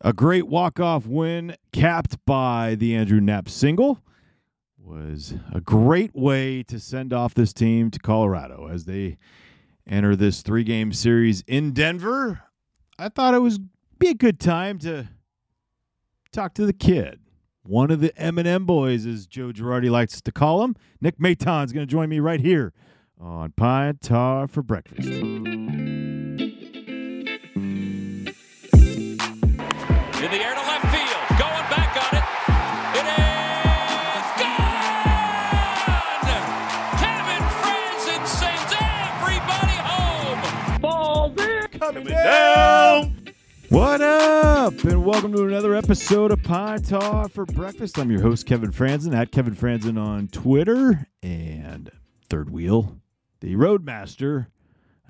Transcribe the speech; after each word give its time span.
A 0.00 0.12
great 0.12 0.46
walk-off 0.46 1.06
win 1.06 1.56
capped 1.72 2.24
by 2.24 2.76
the 2.76 2.94
Andrew 2.94 3.20
Knapp 3.20 3.48
single 3.48 4.00
was 4.78 5.34
a 5.52 5.60
great 5.60 6.14
way 6.14 6.62
to 6.62 6.78
send 6.78 7.12
off 7.12 7.34
this 7.34 7.52
team 7.52 7.90
to 7.90 7.98
Colorado 7.98 8.68
as 8.68 8.84
they 8.84 9.18
enter 9.88 10.14
this 10.14 10.42
three-game 10.42 10.92
series 10.92 11.42
in 11.48 11.72
Denver. 11.72 12.42
I 12.98 13.08
thought 13.08 13.34
it 13.34 13.40
was 13.40 13.58
be 13.98 14.08
a 14.10 14.14
good 14.14 14.38
time 14.38 14.78
to 14.80 15.08
talk 16.30 16.54
to 16.54 16.64
the 16.64 16.72
kid. 16.72 17.18
One 17.64 17.90
of 17.90 18.00
the 18.00 18.16
M&M 18.16 18.66
boys, 18.66 19.04
as 19.04 19.26
Joe 19.26 19.50
Girardi 19.50 19.90
likes 19.90 20.20
to 20.20 20.32
call 20.32 20.62
him. 20.62 20.76
Nick 21.00 21.18
Maton 21.18 21.64
is 21.66 21.72
going 21.72 21.86
to 21.86 21.90
join 21.90 22.08
me 22.08 22.20
right 22.20 22.40
here 22.40 22.72
on 23.20 23.52
Pine 23.52 23.98
Tar 24.00 24.46
for 24.46 24.62
breakfast. 24.62 25.08
In 30.28 30.34
the 30.34 30.44
air 30.44 30.54
to 30.54 30.60
left 30.60 30.84
field. 30.94 31.24
Going 31.38 31.66
back 31.70 31.96
on 31.96 32.12
it. 32.18 32.24
It 32.98 33.06
is 33.16 34.26
gone! 34.42 36.20
Kevin 36.98 37.42
Frandsen 37.56 38.22
sends 38.26 38.72
everybody 38.78 39.78
home. 39.88 40.40
Coming 41.80 42.04
down. 42.04 43.32
What 43.70 44.02
up? 44.02 44.84
And 44.84 45.06
welcome 45.06 45.32
to 45.32 45.46
another 45.46 45.74
episode 45.74 46.30
of 46.30 46.42
Pine 46.42 46.82
Tar 46.82 47.30
for 47.30 47.46
breakfast. 47.46 47.98
I'm 47.98 48.10
your 48.10 48.20
host, 48.20 48.44
Kevin 48.44 48.70
Frandsen, 48.70 49.16
at 49.16 49.32
Kevin 49.32 49.56
Frandsen 49.56 49.98
on 49.98 50.28
Twitter, 50.28 51.08
and 51.22 51.90
Third 52.28 52.50
Wheel, 52.50 53.00
the 53.40 53.56
roadmaster 53.56 54.48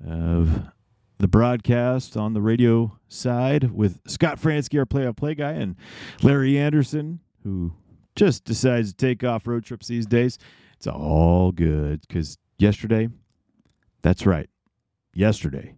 of 0.07 0.71
the 1.19 1.27
broadcast 1.27 2.17
on 2.17 2.33
the 2.33 2.41
radio 2.41 2.97
side 3.09 3.71
with 3.71 3.99
Scott 4.07 4.39
Franzke, 4.39 4.79
our 4.79 4.85
play-by-play 4.85 5.35
guy, 5.35 5.51
and 5.51 5.75
Larry 6.23 6.57
Andersen, 6.57 7.19
who 7.43 7.73
just 8.15 8.45
decides 8.45 8.93
to 8.93 8.97
take 8.97 9.23
off 9.23 9.45
road 9.45 9.65
trips 9.65 9.87
these 9.87 10.05
days. 10.05 10.37
It's 10.77 10.87
all 10.87 11.51
good 11.51 12.01
because 12.07 12.37
yesterday, 12.57 13.09
that's 14.01 14.25
right, 14.25 14.49
yesterday, 15.13 15.75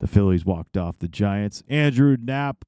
the 0.00 0.06
Phillies 0.06 0.46
walked 0.46 0.76
off 0.76 0.98
the 0.98 1.08
Giants. 1.08 1.62
Andrew 1.68 2.16
Knapp, 2.18 2.64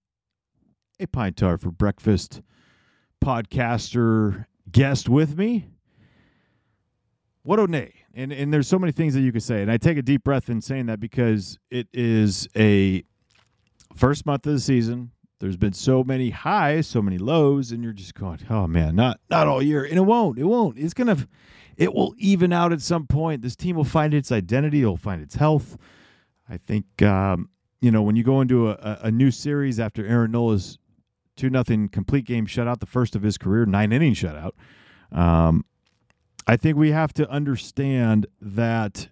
a 1.00 1.06
pine 1.06 1.34
tar 1.34 1.56
for 1.56 1.70
breakfast 1.70 2.42
podcaster 3.24 4.44
guest 4.70 5.08
with 5.08 5.36
me. 5.36 5.70
What 7.42 7.58
a 7.58 7.66
nay. 7.66 7.94
And 8.16 8.32
and 8.32 8.52
there's 8.52 8.66
so 8.66 8.78
many 8.78 8.92
things 8.92 9.12
that 9.14 9.20
you 9.20 9.30
could 9.30 9.42
say. 9.42 9.60
And 9.60 9.70
I 9.70 9.76
take 9.76 9.98
a 9.98 10.02
deep 10.02 10.24
breath 10.24 10.48
in 10.48 10.62
saying 10.62 10.86
that 10.86 10.98
because 10.98 11.58
it 11.70 11.86
is 11.92 12.48
a 12.56 13.04
first 13.94 14.24
month 14.24 14.46
of 14.46 14.54
the 14.54 14.60
season. 14.60 15.12
There's 15.38 15.58
been 15.58 15.74
so 15.74 16.02
many 16.02 16.30
highs, 16.30 16.86
so 16.86 17.02
many 17.02 17.18
lows, 17.18 17.70
and 17.70 17.84
you're 17.84 17.92
just 17.92 18.14
going, 18.14 18.40
oh 18.48 18.66
man, 18.66 18.96
not 18.96 19.20
not 19.28 19.46
all 19.46 19.62
year. 19.62 19.84
And 19.84 19.98
it 19.98 20.06
won't. 20.06 20.38
It 20.38 20.44
won't. 20.44 20.78
It's 20.78 20.94
gonna 20.94 21.28
it 21.76 21.92
will 21.92 22.14
even 22.16 22.54
out 22.54 22.72
at 22.72 22.80
some 22.80 23.06
point. 23.06 23.42
This 23.42 23.54
team 23.54 23.76
will 23.76 23.84
find 23.84 24.14
its 24.14 24.32
identity, 24.32 24.80
it'll 24.80 24.96
find 24.96 25.20
its 25.22 25.34
health. 25.34 25.76
I 26.48 26.56
think 26.56 27.02
um, 27.02 27.50
you 27.82 27.90
know, 27.90 28.00
when 28.00 28.16
you 28.16 28.24
go 28.24 28.40
into 28.40 28.70
a, 28.70 28.98
a 29.02 29.10
new 29.10 29.30
series 29.30 29.78
after 29.78 30.06
Aaron 30.06 30.32
Nola's 30.32 30.78
two 31.36 31.50
nothing 31.50 31.90
complete 31.90 32.24
game 32.24 32.46
shutout, 32.46 32.80
the 32.80 32.86
first 32.86 33.14
of 33.14 33.22
his 33.22 33.36
career, 33.36 33.66
nine 33.66 33.92
inning 33.92 34.14
shutout. 34.14 34.52
Um, 35.12 35.66
I 36.46 36.56
think 36.56 36.76
we 36.76 36.92
have 36.92 37.12
to 37.14 37.28
understand 37.28 38.26
that 38.40 39.08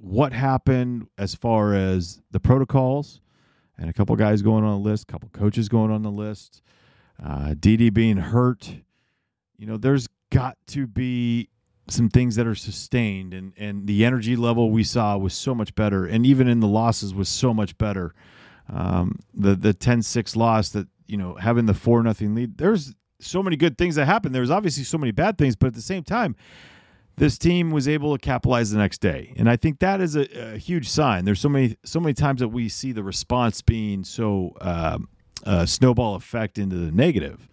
what 0.00 0.32
happened 0.32 1.08
as 1.18 1.34
far 1.34 1.74
as 1.74 2.20
the 2.30 2.38
protocols 2.38 3.20
and 3.76 3.90
a 3.90 3.92
couple 3.92 4.14
guys 4.16 4.42
going 4.42 4.64
on 4.64 4.82
the 4.82 4.88
list, 4.88 5.04
a 5.04 5.12
couple 5.12 5.28
coaches 5.30 5.68
going 5.68 5.90
on 5.90 6.02
the 6.02 6.10
list, 6.10 6.62
uh, 7.22 7.54
Didi 7.58 7.90
being 7.90 8.16
hurt. 8.16 8.76
You 9.56 9.66
know, 9.66 9.76
there's 9.76 10.08
got 10.30 10.56
to 10.68 10.86
be 10.86 11.48
some 11.88 12.08
things 12.08 12.36
that 12.36 12.46
are 12.46 12.54
sustained 12.54 13.32
and 13.32 13.52
and 13.56 13.86
the 13.86 14.04
energy 14.04 14.36
level 14.36 14.70
we 14.70 14.84
saw 14.84 15.16
was 15.16 15.32
so 15.32 15.54
much 15.54 15.74
better 15.74 16.04
and 16.04 16.26
even 16.26 16.46
in 16.46 16.60
the 16.60 16.66
losses 16.66 17.14
was 17.14 17.30
so 17.30 17.54
much 17.54 17.78
better 17.78 18.14
um, 18.68 19.18
the 19.32 19.54
the 19.54 19.72
10-6 19.72 20.36
loss 20.36 20.68
that 20.68 20.86
you 21.06 21.16
know 21.16 21.34
having 21.36 21.64
the 21.64 21.72
4 21.72 22.02
nothing 22.02 22.34
lead 22.34 22.58
there's 22.58 22.94
so 23.20 23.42
many 23.42 23.56
good 23.56 23.76
things 23.78 23.96
that 23.96 24.06
happened. 24.06 24.34
There 24.34 24.42
was 24.42 24.50
obviously 24.50 24.84
so 24.84 24.98
many 24.98 25.12
bad 25.12 25.38
things 25.38 25.56
but 25.56 25.68
at 25.68 25.74
the 25.74 25.82
same 25.82 26.04
time 26.04 26.36
this 27.16 27.36
team 27.36 27.70
was 27.70 27.88
able 27.88 28.16
to 28.16 28.20
capitalize 28.20 28.70
the 28.70 28.78
next 28.78 28.98
day. 29.00 29.34
And 29.36 29.50
i 29.50 29.56
think 29.56 29.80
that 29.80 30.00
is 30.00 30.16
a, 30.16 30.54
a 30.54 30.58
huge 30.58 30.88
sign. 30.88 31.24
There's 31.24 31.40
so 31.40 31.48
many 31.48 31.76
so 31.84 32.00
many 32.00 32.14
times 32.14 32.40
that 32.40 32.48
we 32.48 32.68
see 32.68 32.92
the 32.92 33.02
response 33.02 33.60
being 33.60 34.04
so 34.04 34.54
uh, 34.60 34.98
uh, 35.44 35.66
snowball 35.66 36.14
effect 36.14 36.58
into 36.58 36.76
the 36.76 36.92
negative. 36.92 37.48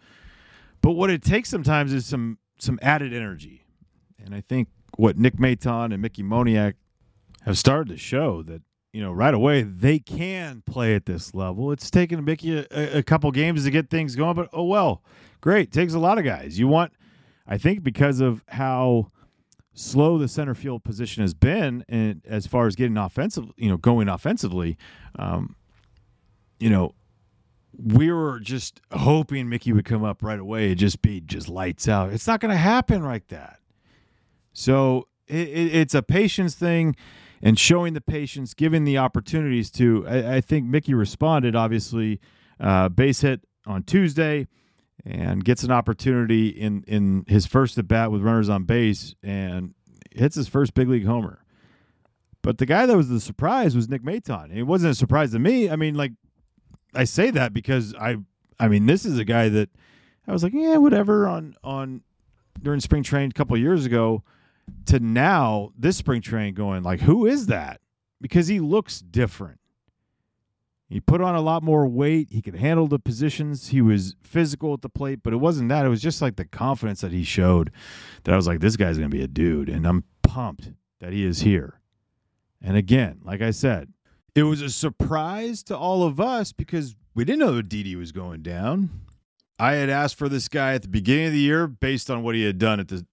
But 0.81 0.91
what 0.91 1.09
it 1.09 1.23
takes 1.23 1.49
sometimes 1.49 1.93
is 1.93 2.05
some 2.05 2.37
some 2.59 2.79
added 2.81 3.13
energy. 3.13 3.65
And 4.23 4.33
I 4.33 4.41
think 4.41 4.69
what 4.97 5.17
Nick 5.17 5.37
Maton 5.37 5.91
and 5.91 6.01
Mickey 6.01 6.23
Moniak 6.23 6.75
have 7.43 7.57
started 7.57 7.89
to 7.89 7.97
show 7.97 8.43
that, 8.43 8.61
you 8.95 9.01
know, 9.01 9.11
right 9.11 9.33
away 9.33 9.61
they 9.61 9.99
can 9.99 10.63
play 10.65 10.95
at 10.95 11.05
this 11.05 11.35
level. 11.35 11.73
It's 11.73 11.91
taken 11.91 12.23
Mickey 12.23 12.59
a, 12.71 12.99
a 12.99 13.03
couple 13.03 13.29
games 13.31 13.65
to 13.65 13.69
get 13.69 13.89
things 13.89 14.15
going, 14.15 14.37
but 14.37 14.47
oh 14.53 14.63
well, 14.63 15.03
great. 15.41 15.73
Takes 15.73 15.93
a 15.93 15.99
lot 15.99 16.17
of 16.17 16.23
guys. 16.23 16.57
You 16.57 16.69
want, 16.69 16.93
I 17.45 17.57
think, 17.57 17.83
because 17.83 18.21
of 18.21 18.41
how 18.47 19.11
slow 19.73 20.17
the 20.17 20.29
center 20.29 20.55
field 20.55 20.85
position 20.85 21.23
has 21.23 21.33
been, 21.33 21.83
and 21.89 22.21
as 22.25 22.47
far 22.47 22.67
as 22.67 22.77
getting 22.77 22.95
offensive, 22.95 23.51
you 23.57 23.67
know, 23.67 23.75
going 23.75 24.07
offensively, 24.07 24.77
um, 25.19 25.57
you 26.57 26.69
know, 26.69 26.95
we 27.77 28.09
were 28.13 28.39
just 28.39 28.79
hoping 28.93 29.49
Mickey 29.49 29.73
would 29.73 29.83
come 29.83 30.05
up 30.05 30.23
right 30.23 30.39
away 30.39 30.69
and 30.69 30.77
just 30.77 31.01
be 31.01 31.19
just 31.19 31.49
lights 31.49 31.89
out. 31.89 32.13
It's 32.13 32.27
not 32.27 32.39
going 32.39 32.51
to 32.51 32.57
happen 32.57 33.03
like 33.03 33.27
that. 33.27 33.59
So 34.53 35.09
it, 35.27 35.49
it, 35.49 35.75
it's 35.75 35.93
a 35.93 36.01
patience 36.01 36.55
thing 36.55 36.95
and 37.45 37.59
showing 37.59 37.93
the 37.93 38.01
patience, 38.01 38.55
giving 38.55 38.85
the 38.85 38.97
opportunities 38.97 39.69
to. 39.69 40.03
I, 40.07 40.37
I 40.37 40.41
think 40.41 40.65
Mickey 40.65 40.95
responded, 40.95 41.55
obviously, 41.55 42.19
uh, 42.59 42.89
base 42.89 43.21
hit 43.21 43.41
on 43.67 43.83
Tuesday 43.83 44.47
and 45.05 45.45
gets 45.45 45.63
an 45.63 45.71
opportunity 45.71 46.47
in, 46.47 46.83
in 46.87 47.23
his 47.27 47.45
first 47.45 47.77
at 47.77 47.87
bat 47.87 48.11
with 48.11 48.23
runners 48.23 48.49
on 48.49 48.63
base 48.63 49.13
and 49.21 49.75
hits 50.11 50.35
his 50.35 50.47
first 50.47 50.73
big 50.73 50.89
league 50.89 51.05
homer. 51.05 51.45
But 52.41 52.57
the 52.57 52.65
guy 52.65 52.87
that 52.87 52.97
was 52.97 53.09
the 53.09 53.19
surprise 53.19 53.75
was 53.75 53.87
Nick 53.87 54.01
Maton. 54.01 54.51
It 54.51 54.63
wasn't 54.63 54.91
a 54.91 54.95
surprise 54.95 55.31
to 55.33 55.39
me. 55.39 55.69
I 55.69 55.75
mean, 55.75 55.93
like, 55.93 56.13
I 56.95 57.03
say 57.03 57.29
that 57.29 57.53
because 57.53 57.93
I, 57.93 58.17
I 58.59 58.67
mean, 58.67 58.87
this 58.87 59.05
is 59.05 59.19
a 59.19 59.25
guy 59.25 59.49
that 59.49 59.69
I 60.27 60.31
was 60.31 60.43
like, 60.43 60.53
yeah, 60.53 60.77
whatever. 60.77 61.27
On 61.27 61.55
on 61.63 62.01
during 62.59 62.79
spring 62.79 63.03
training 63.03 63.29
a 63.29 63.33
couple 63.33 63.55
years 63.57 63.85
ago, 63.85 64.23
to 64.87 64.99
now 64.99 65.71
this 65.77 65.97
spring 65.97 66.21
training 66.21 66.53
going 66.53 66.83
like 66.83 67.01
who 67.01 67.25
is 67.25 67.47
that? 67.47 67.81
Because 68.21 68.47
he 68.47 68.59
looks 68.59 68.99
different. 68.99 69.59
He 70.87 70.99
put 70.99 71.19
on 71.19 71.35
a 71.35 71.41
lot 71.41 71.63
more 71.63 71.87
weight. 71.87 72.29
He 72.29 72.41
could 72.41 72.55
handle 72.55 72.87
the 72.87 72.99
positions. 72.99 73.69
He 73.69 73.81
was 73.81 74.15
physical 74.21 74.73
at 74.73 74.81
the 74.81 74.89
plate 74.89 75.19
but 75.23 75.33
it 75.33 75.37
wasn't 75.37 75.69
that. 75.69 75.85
It 75.85 75.89
was 75.89 76.01
just 76.01 76.21
like 76.21 76.35
the 76.35 76.45
confidence 76.45 77.01
that 77.01 77.11
he 77.11 77.23
showed 77.23 77.71
that 78.23 78.33
i 78.33 78.35
was 78.35 78.47
like 78.47 78.59
this 78.59 78.77
guy's 78.77 78.97
gonna 78.97 79.09
be 79.09 79.23
a 79.23 79.27
dude 79.27 79.69
and 79.69 79.85
i'm 79.87 80.03
pumped 80.23 80.71
that 80.99 81.13
he 81.13 81.25
is 81.25 81.41
here. 81.41 81.79
And 82.61 82.77
again 82.77 83.21
like 83.23 83.41
i 83.41 83.51
said 83.51 83.93
it 84.35 84.43
was 84.43 84.61
a 84.61 84.69
surprise 84.69 85.63
to 85.63 85.77
all 85.77 86.03
of 86.03 86.19
us 86.19 86.51
because 86.51 86.95
we 87.15 87.23
didn't 87.23 87.39
know 87.39 87.55
that 87.55 87.69
Didi 87.69 87.95
was 87.95 88.11
going 88.11 88.41
down. 88.41 88.89
I 89.57 89.73
had 89.73 89.89
asked 89.89 90.17
for 90.17 90.27
this 90.27 90.49
guy 90.49 90.73
at 90.73 90.81
the 90.81 90.89
beginning 90.89 91.27
of 91.27 91.31
the 91.31 91.39
year 91.39 91.65
based 91.67 92.11
on 92.11 92.21
what 92.21 92.35
he 92.35 92.43
had 92.43 92.57
done 92.57 92.81
at 92.81 92.89
the 92.89 93.05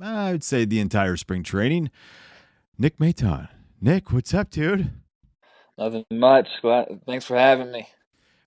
I 0.00 0.32
would 0.32 0.44
say 0.44 0.64
the 0.64 0.80
entire 0.80 1.16
spring 1.16 1.42
training. 1.42 1.90
Nick 2.78 2.98
Maton. 2.98 3.48
Nick, 3.80 4.12
what's 4.12 4.34
up, 4.34 4.50
dude? 4.50 4.90
Nothing 5.78 6.04
much. 6.10 6.48
Thanks 7.06 7.24
for 7.24 7.36
having 7.36 7.70
me. 7.70 7.88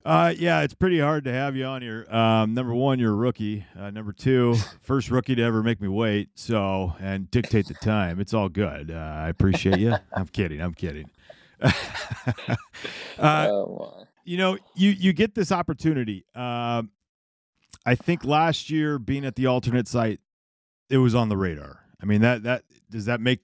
Uh, 0.06 0.34
yeah, 0.38 0.62
it's 0.62 0.74
pretty 0.74 1.00
hard 1.00 1.25
to 1.25 1.31
have 1.31 1.56
you 1.56 1.66
on 1.66 1.81
here. 1.81 2.06
Um, 2.10 2.54
number 2.54 2.74
one, 2.74 3.00
you're 3.00 3.12
a 3.12 3.16
rookie. 3.16 3.66
Uh, 3.78 3.90
number 3.92 4.13
two, 4.13 4.56
first 4.81 5.12
rookie 5.12 5.36
to 5.36 5.44
ever 5.44 5.62
make 5.62 5.81
me 5.81 5.88
wait. 5.88 6.30
So 6.36 6.96
and 7.00 7.30
dictate 7.30 7.68
the 7.68 7.74
time. 7.75 8.19
It's 8.19 8.34
all 8.34 8.50
good. 8.50 8.92
Uh, 8.92 8.95
I 8.95 9.30
appreciate 9.30 9.80
you. 9.80 9.95
I'm 10.13 10.28
kidding. 10.28 10.62
I'm 10.62 10.74
kidding. 10.74 11.10
uh, 11.62 11.72
Oh, 13.19 14.06
you 14.24 14.38
know, 14.38 14.57
you 14.75 14.92
you 14.92 15.12
get 15.13 15.36
this 15.36 15.52
opportunity. 15.52 16.25
Um, 16.34 16.92
I 17.86 17.95
think 17.95 18.24
last 18.24 18.69
year 18.69 19.00
being 19.00 19.25
at 19.25 19.36
the 19.36 19.48
alternate 19.48 19.88
site, 19.88 20.19
it 20.89 20.97
was 20.97 21.15
on 21.15 21.30
the 21.30 21.38
radar. 21.38 21.81
I 22.01 22.06
mean 22.06 22.21
that 22.21 22.44
that 22.44 22.63
does 22.89 23.06
that 23.06 23.21
make 23.21 23.41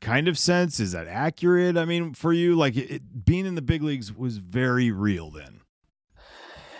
kind 0.00 0.28
of 0.28 0.38
sense? 0.38 0.80
Is 0.80 0.92
that 0.92 1.06
accurate? 1.06 1.76
I 1.76 1.84
mean, 1.84 2.14
for 2.14 2.32
you, 2.32 2.56
like 2.56 2.76
it, 2.76 3.24
being 3.24 3.46
in 3.46 3.54
the 3.54 3.62
big 3.62 3.82
leagues 3.82 4.12
was 4.12 4.38
very 4.38 4.90
real 4.90 5.30
then. 5.30 5.60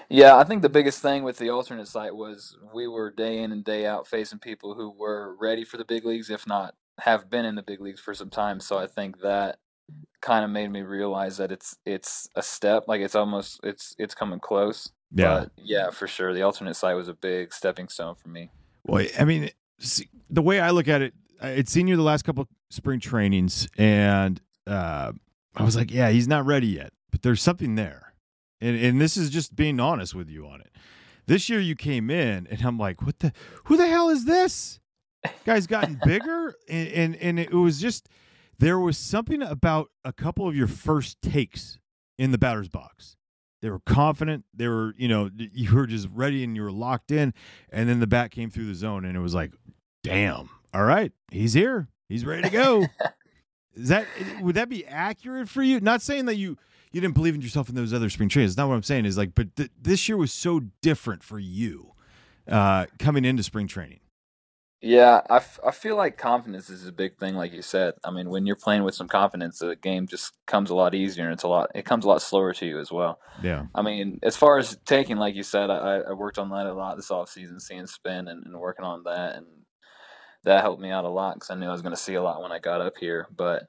Yeah, 0.09 0.37
I 0.37 0.45
think 0.45 0.63
the 0.63 0.69
biggest 0.69 1.01
thing 1.01 1.23
with 1.23 1.39
the 1.39 1.51
alternate 1.51 1.87
site 1.87 2.17
was 2.17 2.57
we 2.75 2.89
were 2.89 3.13
day 3.13 3.39
in 3.39 3.53
and 3.53 3.65
day 3.65 3.87
out 3.87 4.09
facing 4.09 4.41
people 4.41 4.75
who 4.75 4.91
were 4.91 5.37
ready 5.41 5.65
for 5.65 5.77
the 5.77 5.85
big 5.85 6.05
leagues, 6.05 6.31
if 6.31 6.49
not 6.49 6.75
have 6.99 7.31
been 7.31 7.45
in 7.45 7.55
the 7.55 7.63
big 7.63 7.81
leagues 7.81 8.01
for 8.01 8.13
some 8.13 8.29
time. 8.29 8.59
So 8.59 8.77
I 8.77 8.89
think 8.89 9.21
that 9.21 9.59
kind 10.21 10.45
of 10.45 10.51
made 10.51 10.71
me 10.71 10.83
realize 10.83 11.37
that 11.37 11.53
it's 11.53 11.77
it's 11.87 12.29
a 12.35 12.43
step, 12.43 12.85
like 12.89 13.01
it's 13.01 13.15
almost 13.15 13.61
it's 13.63 13.95
it's 13.99 14.15
coming 14.15 14.41
close. 14.41 14.91
Yeah. 15.13 15.41
But 15.41 15.53
yeah, 15.57 15.91
for 15.91 16.09
sure, 16.09 16.35
the 16.35 16.43
alternate 16.43 16.75
site 16.75 16.97
was 16.97 17.09
a 17.09 17.15
big 17.15 17.55
stepping 17.55 17.89
stone 17.89 18.17
for 18.17 18.29
me. 18.29 18.51
Well, 18.91 19.07
I 19.21 19.25
mean, 19.25 19.51
see, 19.79 20.09
the 20.29 20.43
way 20.43 20.59
I 20.59 20.71
look 20.71 20.89
at 20.89 21.01
it, 21.01 21.15
I 21.41 21.51
had 21.51 21.69
seen 21.69 21.87
you 21.87 21.95
the 21.95 22.03
last 22.03 22.25
couple 22.25 22.49
spring 22.71 22.99
trainings, 22.99 23.69
and 23.79 24.41
uh, 24.67 25.13
I 25.55 25.63
was 25.63 25.77
like, 25.77 25.93
yeah, 25.93 26.11
he's 26.11 26.27
not 26.27 26.45
ready 26.45 26.67
yet, 26.67 26.93
but 27.13 27.23
there's 27.23 27.41
something 27.41 27.77
there, 27.77 28.15
and 28.61 28.77
and 28.77 29.01
this 29.01 29.17
is 29.17 29.31
just 29.31 29.55
being 29.55 29.79
honest 29.79 30.13
with 30.13 30.29
you 30.29 30.45
on 30.49 30.61
it. 30.61 30.73
This 31.27 31.49
year 31.49 31.61
you 31.61 31.77
came 31.77 32.11
in, 32.11 32.49
and 32.49 32.63
I'm 32.63 32.79
like, 32.79 33.01
what 33.03 33.21
the, 33.21 33.33
who 33.65 33.77
the 33.77 33.87
hell 33.87 34.09
is 34.09 34.25
this? 34.25 34.81
Guy's 35.47 35.69
gotten 35.69 36.01
bigger, 36.05 36.57
and 36.69 36.89
and, 36.89 37.17
and 37.17 37.39
it 37.39 37.55
was 37.55 37.81
just 37.81 38.09
there 38.59 38.81
was 38.81 38.99
something 38.99 39.41
about 39.41 39.91
a 40.05 40.13
couple 40.13 40.49
of 40.49 40.57
your 40.57 40.67
first 40.67 41.23
takes 41.23 41.79
in 42.19 42.33
the 42.33 42.39
batter's 42.39 42.69
box. 42.69 43.17
They 43.63 43.71
were 43.71 43.81
confident. 43.81 44.45
They 44.55 44.69
were, 44.69 44.95
you 44.97 45.09
know, 45.09 45.31
you 45.37 45.75
were 45.75 45.87
just 45.87 46.09
ready 46.13 46.43
and 46.45 46.57
you 46.57 46.63
were 46.63 46.73
locked 46.73 47.11
in. 47.11 47.35
And 47.71 47.89
then 47.89 48.01
the 48.01 48.07
bat 48.07 48.31
came 48.31 48.51
through 48.51 48.67
the 48.67 48.75
zone, 48.75 49.05
and 49.05 49.17
it 49.17 49.21
was 49.21 49.35
like, 49.35 49.53
damn, 50.03 50.49
all 50.73 50.85
right, 50.85 51.13
he's 51.31 51.53
here. 51.53 51.89
He's 52.09 52.25
ready 52.25 52.43
to 52.43 52.51
go. 52.51 52.87
Is 53.75 53.89
that 53.89 54.07
would 54.41 54.57
that 54.57 54.69
be 54.69 54.85
accurate 54.85 55.49
for 55.49 55.63
you? 55.63 55.81
Not 55.81 56.03
saying 56.03 56.27
that 56.27 56.35
you 56.35 56.59
you 56.93 57.01
didn't 57.01 57.15
believe 57.15 57.37
in 57.37 57.41
yourself 57.41 57.69
in 57.69 57.77
those 57.77 57.93
other 57.95 58.11
spring 58.11 58.29
trainings. 58.29 58.57
Not 58.57 58.69
what 58.69 58.75
I'm 58.75 58.83
saying 58.83 59.05
is 59.05 59.17
like, 59.17 59.35
but 59.35 59.55
th- 59.55 59.71
this 59.81 60.09
year 60.09 60.17
was 60.17 60.33
so 60.33 60.61
different 60.83 61.23
for 61.23 61.39
you 61.39 61.93
uh, 62.49 62.87
coming 62.99 63.25
into 63.25 63.43
spring 63.45 63.69
training. 63.69 64.01
Yeah, 64.83 65.21
I, 65.29 65.37
f- 65.37 65.61
I 65.67 65.73
feel 65.73 65.95
like 65.95 66.17
confidence 66.17 66.71
is 66.71 66.87
a 66.87 66.93
big 66.93 67.19
thing, 67.19 67.35
like 67.35 67.53
you 67.53 67.61
said. 67.61 67.95
I 68.03 68.11
mean, 68.11 68.31
when 68.31 68.47
you're 68.47 68.57
playing 68.57 68.83
with 68.83 68.95
some 68.95 69.09
confidence, 69.09 69.59
the 69.59 69.77
game 69.77 70.07
just 70.07 70.33
comes 70.47 70.71
a 70.71 70.75
lot 70.75 70.95
easier, 70.95 71.25
and 71.25 71.35
it's 71.35 71.43
a 71.43 71.49
lot. 71.49 71.71
It 71.75 71.85
comes 71.85 72.07
a 72.07 72.09
lot 72.09 72.23
slower 72.23 72.55
to 72.55 72.67
you 72.67 72.81
as 72.81 72.91
well. 72.91 73.21
Yeah. 73.43 73.67
I 73.75 73.83
mean, 73.83 74.21
as 74.23 74.39
far 74.39 74.57
as 74.57 74.79
taking, 74.87 75.19
like 75.19 75.35
you 75.35 75.43
said, 75.43 75.69
I, 75.69 75.99
I 75.99 76.13
worked 76.13 76.39
on 76.39 76.49
that 76.49 76.65
a 76.65 76.73
lot 76.73 76.97
this 76.97 77.11
off 77.11 77.29
season, 77.29 77.61
seeing 77.61 77.87
spin 77.87 78.29
and, 78.29 78.47
and 78.47 78.59
working 78.59 78.87
on 78.87 79.03
that, 79.05 79.37
and 79.37 79.47
that 80.45 80.63
helped 80.63 80.81
me 80.81 80.91
out 80.91 81.05
a 81.05 81.11
lot 81.11 81.35
because 81.35 81.51
I 81.51 81.57
knew 81.57 81.67
I 81.67 81.73
was 81.73 81.83
going 81.83 81.95
to 81.95 82.01
see 82.01 82.15
a 82.15 82.23
lot 82.23 82.41
when 82.41 82.53
I 82.53 82.59
got 82.59 82.81
up 82.81 82.97
here. 82.99 83.27
But 83.37 83.65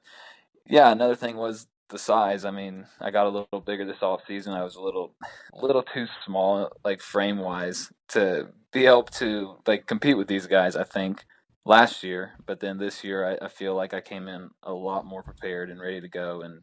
yeah, 0.66 0.90
another 0.90 1.16
thing 1.16 1.36
was 1.36 1.66
the 1.92 1.98
size. 1.98 2.44
I 2.44 2.50
mean, 2.50 2.86
I 3.00 3.12
got 3.12 3.26
a 3.26 3.28
little 3.28 3.60
bigger 3.60 3.84
this 3.84 4.02
off 4.02 4.22
season. 4.26 4.52
I 4.54 4.64
was 4.64 4.74
a 4.74 4.82
little, 4.82 5.14
a 5.54 5.64
little 5.64 5.84
too 5.84 6.06
small, 6.26 6.72
like 6.84 7.00
frame 7.00 7.38
wise, 7.38 7.92
to 8.08 8.48
be 8.72 8.86
able 8.86 9.04
to 9.04 9.56
like 9.66 9.86
compete 9.86 10.16
with 10.16 10.26
these 10.26 10.48
guys. 10.48 10.74
I 10.74 10.84
think 10.84 11.24
last 11.64 12.02
year, 12.02 12.32
but 12.46 12.58
then 12.58 12.78
this 12.78 13.04
year, 13.04 13.24
I, 13.24 13.44
I 13.44 13.48
feel 13.48 13.76
like 13.76 13.94
I 13.94 14.00
came 14.00 14.26
in 14.26 14.50
a 14.64 14.72
lot 14.72 15.06
more 15.06 15.22
prepared 15.22 15.70
and 15.70 15.80
ready 15.80 16.00
to 16.00 16.08
go, 16.08 16.42
and 16.42 16.62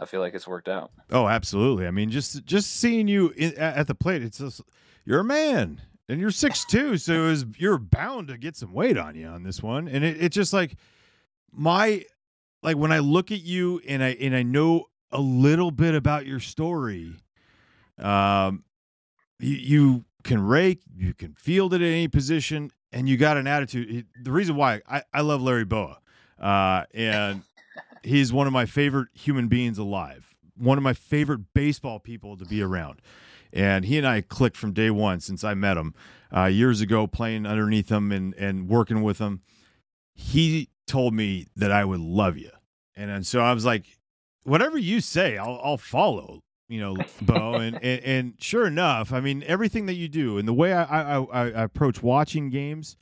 I 0.00 0.06
feel 0.06 0.20
like 0.20 0.34
it's 0.34 0.48
worked 0.48 0.68
out. 0.68 0.90
Oh, 1.12 1.28
absolutely. 1.28 1.86
I 1.86 1.92
mean, 1.92 2.10
just 2.10 2.44
just 2.44 2.76
seeing 2.76 3.06
you 3.06 3.32
in, 3.36 3.54
at 3.56 3.86
the 3.86 3.94
plate, 3.94 4.24
it's 4.24 4.38
just 4.38 4.60
you're 5.04 5.20
a 5.20 5.24
man 5.24 5.80
and 6.08 6.20
you're 6.20 6.32
six 6.32 6.64
two, 6.64 6.96
so 6.96 7.12
it 7.12 7.28
was, 7.28 7.46
you're 7.58 7.78
bound 7.78 8.28
to 8.28 8.36
get 8.36 8.56
some 8.56 8.72
weight 8.72 8.98
on 8.98 9.14
you 9.14 9.26
on 9.26 9.42
this 9.44 9.62
one. 9.62 9.86
And 9.86 10.04
it, 10.04 10.20
it's 10.20 10.34
just 10.34 10.52
like 10.52 10.76
my 11.52 12.04
like 12.64 12.76
when 12.76 12.90
I 12.90 12.98
look 12.98 13.30
at 13.30 13.42
you 13.42 13.80
and 13.86 14.02
I 14.02 14.16
and 14.20 14.34
I 14.34 14.42
know 14.42 14.86
a 15.12 15.20
little 15.20 15.70
bit 15.70 15.94
about 15.94 16.26
your 16.26 16.40
story, 16.40 17.12
um, 17.98 18.64
you, 19.38 19.56
you 19.56 20.04
can 20.24 20.44
rake, 20.44 20.80
you 20.96 21.14
can 21.14 21.34
field 21.34 21.74
it 21.74 21.82
at 21.82 21.86
any 21.86 22.08
position, 22.08 22.72
and 22.90 23.08
you 23.08 23.16
got 23.16 23.36
an 23.36 23.46
attitude. 23.46 24.06
The 24.20 24.32
reason 24.32 24.56
why 24.56 24.80
I, 24.88 25.02
I 25.12 25.20
love 25.20 25.42
Larry 25.42 25.66
Bowa, 25.66 25.98
uh, 26.40 26.84
and 26.94 27.42
he's 28.02 28.32
one 28.32 28.46
of 28.46 28.52
my 28.52 28.66
favorite 28.66 29.08
human 29.12 29.46
beings 29.46 29.78
alive, 29.78 30.34
one 30.56 30.78
of 30.78 30.82
my 30.82 30.94
favorite 30.94 31.52
baseball 31.54 32.00
people 32.00 32.36
to 32.38 32.46
be 32.46 32.62
around. 32.62 33.00
And 33.52 33.84
he 33.84 33.98
and 33.98 34.06
I 34.06 34.20
clicked 34.22 34.56
from 34.56 34.72
day 34.72 34.90
one 34.90 35.20
since 35.20 35.44
I 35.44 35.54
met 35.54 35.76
him 35.76 35.94
uh, 36.34 36.46
years 36.46 36.80
ago, 36.80 37.06
playing 37.06 37.46
underneath 37.46 37.88
him 37.88 38.10
and, 38.10 38.34
and 38.34 38.68
working 38.68 39.02
with 39.02 39.18
him. 39.18 39.42
He 40.12 40.70
told 40.86 41.14
me 41.14 41.46
that 41.56 41.72
I 41.72 41.84
would 41.84 42.00
love 42.00 42.36
you. 42.36 42.50
And, 42.96 43.10
and 43.10 43.26
so 43.26 43.40
I 43.40 43.52
was 43.52 43.64
like, 43.64 43.84
whatever 44.44 44.78
you 44.78 45.00
say, 45.00 45.36
I'll, 45.36 45.60
I'll 45.62 45.78
follow 45.78 46.44
you 46.68 46.80
know, 46.80 46.96
Bo, 47.22 47.54
and, 47.60 47.76
and, 47.82 48.04
and 48.04 48.34
sure 48.38 48.66
enough, 48.66 49.12
I 49.12 49.20
mean, 49.20 49.44
everything 49.46 49.86
that 49.86 49.94
you 49.94 50.08
do 50.08 50.38
and 50.38 50.48
the 50.48 50.54
way 50.54 50.72
I 50.72 50.84
I, 50.84 51.20
I, 51.20 51.40
I 51.50 51.62
approach 51.62 52.02
watching 52.02 52.50
games, 52.50 52.96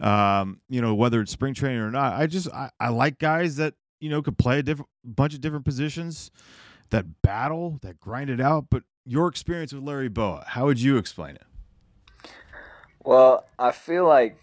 um, 0.00 0.60
you 0.68 0.80
know, 0.80 0.94
whether 0.94 1.20
it's 1.20 1.32
spring 1.32 1.54
training 1.54 1.80
or 1.80 1.90
not, 1.90 2.14
I 2.14 2.26
just 2.26 2.50
I, 2.52 2.70
I 2.78 2.88
like 2.88 3.18
guys 3.18 3.56
that 3.56 3.74
you 4.00 4.10
know 4.10 4.22
could 4.22 4.38
play 4.38 4.58
a 4.58 4.62
different 4.62 4.90
bunch 5.04 5.34
of 5.34 5.40
different 5.40 5.64
positions, 5.64 6.30
that 6.90 7.22
battle, 7.22 7.78
that 7.82 8.00
grind 8.00 8.30
it 8.30 8.40
out. 8.40 8.66
But 8.70 8.82
your 9.04 9.28
experience 9.28 9.72
with 9.72 9.82
Larry 9.82 10.08
Bowa, 10.08 10.44
how 10.46 10.66
would 10.66 10.80
you 10.80 10.96
explain 10.96 11.36
it? 11.36 11.46
Well, 13.04 13.44
I 13.58 13.70
feel 13.70 14.06
like 14.06 14.36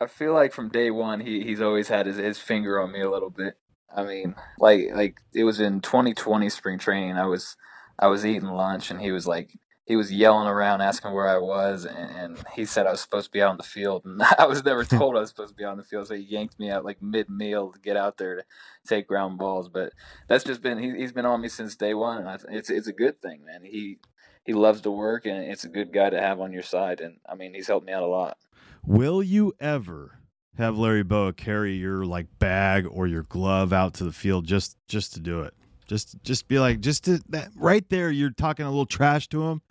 I 0.00 0.06
feel 0.06 0.32
like 0.32 0.52
from 0.52 0.68
day 0.68 0.90
one 0.90 1.20
he, 1.20 1.42
he's 1.42 1.60
always 1.60 1.88
had 1.88 2.06
his, 2.06 2.16
his 2.16 2.38
finger 2.38 2.80
on 2.80 2.92
me 2.92 3.00
a 3.00 3.10
little 3.10 3.30
bit. 3.30 3.56
I 3.94 4.04
mean, 4.04 4.34
like 4.58 4.90
like 4.94 5.18
it 5.32 5.44
was 5.44 5.60
in 5.60 5.80
2020 5.80 6.48
spring 6.48 6.78
training. 6.78 7.16
I 7.16 7.26
was 7.26 7.56
I 7.98 8.08
was 8.08 8.26
eating 8.26 8.48
lunch 8.48 8.90
and 8.90 9.00
he 9.00 9.12
was 9.12 9.26
like 9.26 9.56
he 9.86 9.96
was 9.96 10.10
yelling 10.10 10.48
around 10.48 10.80
asking 10.80 11.12
where 11.12 11.28
I 11.28 11.38
was 11.38 11.84
and, 11.84 12.10
and 12.10 12.44
he 12.54 12.64
said 12.64 12.86
I 12.86 12.90
was 12.90 13.00
supposed 13.00 13.26
to 13.26 13.30
be 13.30 13.42
out 13.42 13.50
on 13.50 13.56
the 13.56 13.62
field 13.62 14.04
and 14.04 14.20
I 14.38 14.46
was 14.46 14.64
never 14.64 14.84
hmm. 14.84 14.96
told 14.96 15.16
I 15.16 15.20
was 15.20 15.28
supposed 15.28 15.50
to 15.50 15.56
be 15.56 15.64
on 15.64 15.76
the 15.76 15.84
field 15.84 16.08
so 16.08 16.14
he 16.14 16.22
yanked 16.22 16.58
me 16.58 16.70
out 16.70 16.84
like 16.84 17.02
mid 17.02 17.28
meal 17.28 17.70
to 17.70 17.78
get 17.78 17.96
out 17.96 18.16
there 18.16 18.36
to 18.36 18.44
take 18.86 19.06
ground 19.06 19.38
balls 19.38 19.68
but 19.68 19.92
that's 20.26 20.44
just 20.44 20.62
been 20.62 20.78
he, 20.78 20.96
he's 20.96 21.12
been 21.12 21.26
on 21.26 21.40
me 21.40 21.48
since 21.48 21.76
day 21.76 21.94
one 21.94 22.18
and 22.18 22.28
I, 22.28 22.38
it's 22.50 22.70
it's 22.70 22.88
a 22.88 22.92
good 22.92 23.20
thing 23.20 23.44
man 23.44 23.62
he 23.62 23.98
he 24.44 24.52
loves 24.52 24.80
to 24.82 24.90
work 24.90 25.26
and 25.26 25.44
it's 25.44 25.64
a 25.64 25.68
good 25.68 25.92
guy 25.92 26.10
to 26.10 26.20
have 26.20 26.40
on 26.40 26.52
your 26.52 26.62
side 26.62 27.00
and 27.00 27.18
I 27.28 27.34
mean 27.34 27.54
he's 27.54 27.66
helped 27.66 27.86
me 27.86 27.92
out 27.92 28.02
a 28.02 28.06
lot. 28.06 28.38
Will 28.86 29.22
you 29.22 29.52
ever 29.60 30.18
have 30.56 30.76
Larry 30.76 31.02
Bowa 31.02 31.32
carry 31.32 31.74
your 31.74 32.04
like 32.04 32.26
bag 32.38 32.86
or 32.90 33.06
your 33.06 33.22
glove 33.22 33.72
out 33.72 33.94
to 33.94 34.04
the 34.04 34.12
field 34.12 34.46
just 34.46 34.76
just 34.88 35.14
to 35.14 35.20
do 35.20 35.40
it? 35.42 35.54
Just 35.86 36.16
just 36.22 36.48
be 36.48 36.58
like, 36.58 36.80
just 36.80 37.04
to, 37.04 37.20
that 37.28 37.50
right 37.56 37.88
there, 37.90 38.10
you're 38.10 38.30
talking 38.30 38.64
a 38.66 38.70
little 38.70 38.86
trash 38.86 39.28
to 39.28 39.42
him. 39.44 39.62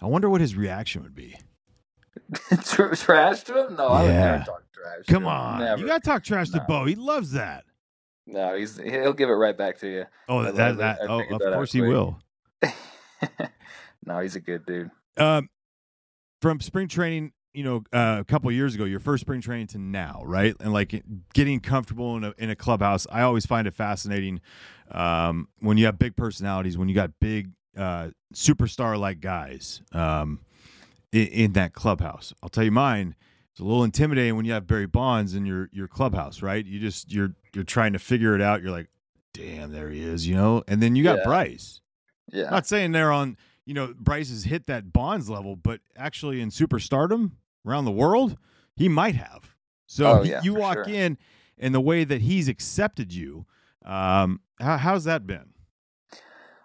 I 0.00 0.06
wonder 0.06 0.28
what 0.28 0.40
his 0.40 0.56
reaction 0.56 1.02
would 1.02 1.14
be. 1.14 1.36
trash 2.94 3.42
to 3.44 3.66
him? 3.66 3.76
No, 3.76 3.88
I 3.88 4.02
would 4.02 4.08
Yeah. 4.08 4.30
never 4.32 4.44
talk 4.44 4.62
trash. 4.72 5.06
Come 5.08 5.22
to 5.24 5.28
on, 5.28 5.58
Never. 5.60 5.80
you 5.80 5.86
got 5.86 6.02
to 6.02 6.08
talk 6.10 6.24
trash 6.24 6.50
to 6.50 6.58
No. 6.58 6.64
Bo. 6.68 6.84
He 6.84 6.94
loves 6.94 7.32
that. 7.32 7.64
No, 8.26 8.56
he's 8.56 8.78
he'll 8.78 9.12
give 9.12 9.28
it 9.28 9.34
right 9.34 9.56
back 9.56 9.78
to 9.78 9.88
you. 9.88 10.04
Oh, 10.28 10.42
that, 10.42 10.58
I- 10.58 10.72
that, 10.72 10.98
oh, 11.08 11.20
of 11.20 11.38
that 11.40 11.52
course 11.54 11.72
he 11.72 11.80
quick. 11.80 11.90
will. 11.90 12.18
no, 14.06 14.20
he's 14.20 14.36
a 14.36 14.40
good 14.40 14.64
dude. 14.66 14.90
Um, 15.16 15.48
from 16.42 16.60
spring 16.60 16.88
training, 16.88 17.32
you 17.54 17.62
know, 17.62 17.84
uh, 17.92 18.16
a 18.20 18.24
couple 18.24 18.50
years 18.50 18.74
ago, 18.74 18.84
your 18.84 19.00
first 19.00 19.20
spring 19.22 19.40
training 19.40 19.68
to 19.68 19.78
now, 19.78 20.22
right? 20.24 20.54
And 20.60 20.72
like 20.72 21.02
getting 21.32 21.60
comfortable 21.60 22.16
in 22.16 22.24
a 22.24 22.34
in 22.36 22.50
a 22.50 22.56
clubhouse, 22.56 23.06
I 23.10 23.22
always 23.22 23.46
find 23.46 23.66
it 23.68 23.74
fascinating 23.74 24.40
um, 24.90 25.48
when 25.60 25.78
you 25.78 25.86
have 25.86 25.98
big 25.98 26.16
personalities, 26.16 26.76
when 26.76 26.88
you 26.88 26.94
got 26.94 27.12
big 27.20 27.52
uh, 27.76 28.10
superstar 28.34 28.98
like 28.98 29.20
guys 29.20 29.82
um, 29.92 30.40
in, 31.12 31.26
in 31.28 31.52
that 31.52 31.72
clubhouse. 31.72 32.34
I'll 32.42 32.48
tell 32.48 32.64
you 32.64 32.72
mine. 32.72 33.14
It's 33.52 33.60
a 33.60 33.64
little 33.64 33.84
intimidating 33.84 34.34
when 34.34 34.44
you 34.44 34.52
have 34.52 34.66
Barry 34.66 34.86
Bonds 34.86 35.34
in 35.36 35.46
your 35.46 35.70
your 35.72 35.86
clubhouse, 35.86 36.42
right? 36.42 36.64
You 36.66 36.80
just 36.80 37.12
you're 37.12 37.34
you're 37.54 37.62
trying 37.62 37.92
to 37.92 38.00
figure 38.00 38.34
it 38.34 38.40
out. 38.40 38.62
You're 38.62 38.72
like, 38.72 38.88
damn, 39.32 39.70
there 39.72 39.90
he 39.90 40.02
is, 40.02 40.26
you 40.26 40.34
know. 40.34 40.64
And 40.66 40.82
then 40.82 40.96
you 40.96 41.04
got 41.04 41.18
Yeah. 41.18 41.24
Bryce. 41.24 41.80
Yeah. 42.32 42.50
Not 42.50 42.66
saying 42.66 42.90
they're 42.90 43.12
on, 43.12 43.36
you 43.64 43.74
know, 43.74 43.94
Bryce 43.96 44.30
has 44.30 44.42
hit 44.42 44.66
that 44.66 44.92
Bonds 44.92 45.30
level, 45.30 45.54
but 45.54 45.80
actually 45.96 46.40
in 46.40 46.48
superstardom 46.50 47.32
around 47.66 47.84
the 47.84 47.90
world, 47.92 48.36
he 48.76 48.88
might 48.88 49.16
have. 49.16 49.54
So 49.86 50.12
Oh, 50.12 50.22
yeah, 50.22 50.42
you 50.42 50.54
walk 50.54 50.86
sure. 50.86 50.88
in, 50.88 51.18
and 51.58 51.74
the 51.74 51.80
way 51.80 52.04
that 52.04 52.22
he's 52.22 52.48
accepted 52.48 53.12
you, 53.12 53.46
um, 53.84 54.40
how, 54.60 54.78
how's 54.78 55.04
that 55.04 55.26
been? 55.26 55.50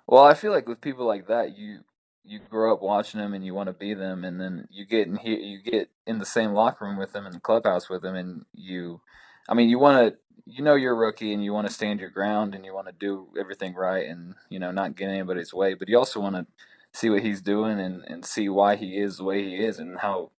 Well, 0.07 0.23
I 0.23 0.33
feel 0.33 0.51
like 0.51 0.67
with 0.67 0.81
people 0.81 1.05
like 1.07 1.27
that, 1.27 1.57
you 1.57 1.79
you 2.25 2.39
grow 2.49 2.73
up 2.73 2.81
watching 2.81 3.19
them 3.19 3.33
and 3.33 3.45
you 3.45 3.53
want 3.53 3.67
to 3.67 3.73
be 3.73 3.93
them, 3.93 4.23
and 4.25 4.39
then 4.39 4.67
you 4.69 4.85
get 4.85 5.07
in 5.07 5.15
here, 5.17 5.37
you 5.37 5.61
get 5.61 5.89
in 6.07 6.19
the 6.19 6.25
same 6.25 6.53
locker 6.53 6.85
room 6.85 6.97
with 6.97 7.13
them 7.13 7.25
in 7.25 7.33
the 7.33 7.39
clubhouse 7.39 7.89
with 7.89 8.01
them, 8.01 8.15
and 8.15 8.45
you, 8.53 9.01
I 9.49 9.53
mean, 9.55 9.69
you 9.69 9.79
want 9.79 10.13
to, 10.13 10.19
you 10.45 10.63
know, 10.63 10.75
you're 10.75 10.93
a 10.93 10.97
rookie 10.97 11.33
and 11.33 11.43
you 11.43 11.53
want 11.53 11.67
to 11.67 11.73
stand 11.73 11.99
your 11.99 12.09
ground 12.09 12.55
and 12.55 12.65
you 12.65 12.73
want 12.73 12.87
to 12.87 12.93
do 12.93 13.29
everything 13.39 13.73
right 13.75 14.07
and 14.07 14.35
you 14.49 14.59
know 14.59 14.71
not 14.71 14.95
get 14.95 15.09
anybody's 15.09 15.53
way, 15.53 15.73
but 15.75 15.89
you 15.89 15.97
also 15.97 16.19
want 16.19 16.35
to 16.35 16.45
see 16.93 17.09
what 17.09 17.23
he's 17.23 17.41
doing 17.41 17.79
and 17.79 18.03
and 18.07 18.25
see 18.25 18.49
why 18.49 18.75
he 18.75 18.97
is 18.99 19.17
the 19.17 19.23
way 19.23 19.43
he 19.43 19.57
is 19.57 19.79
and 19.79 19.99
how 19.99 20.31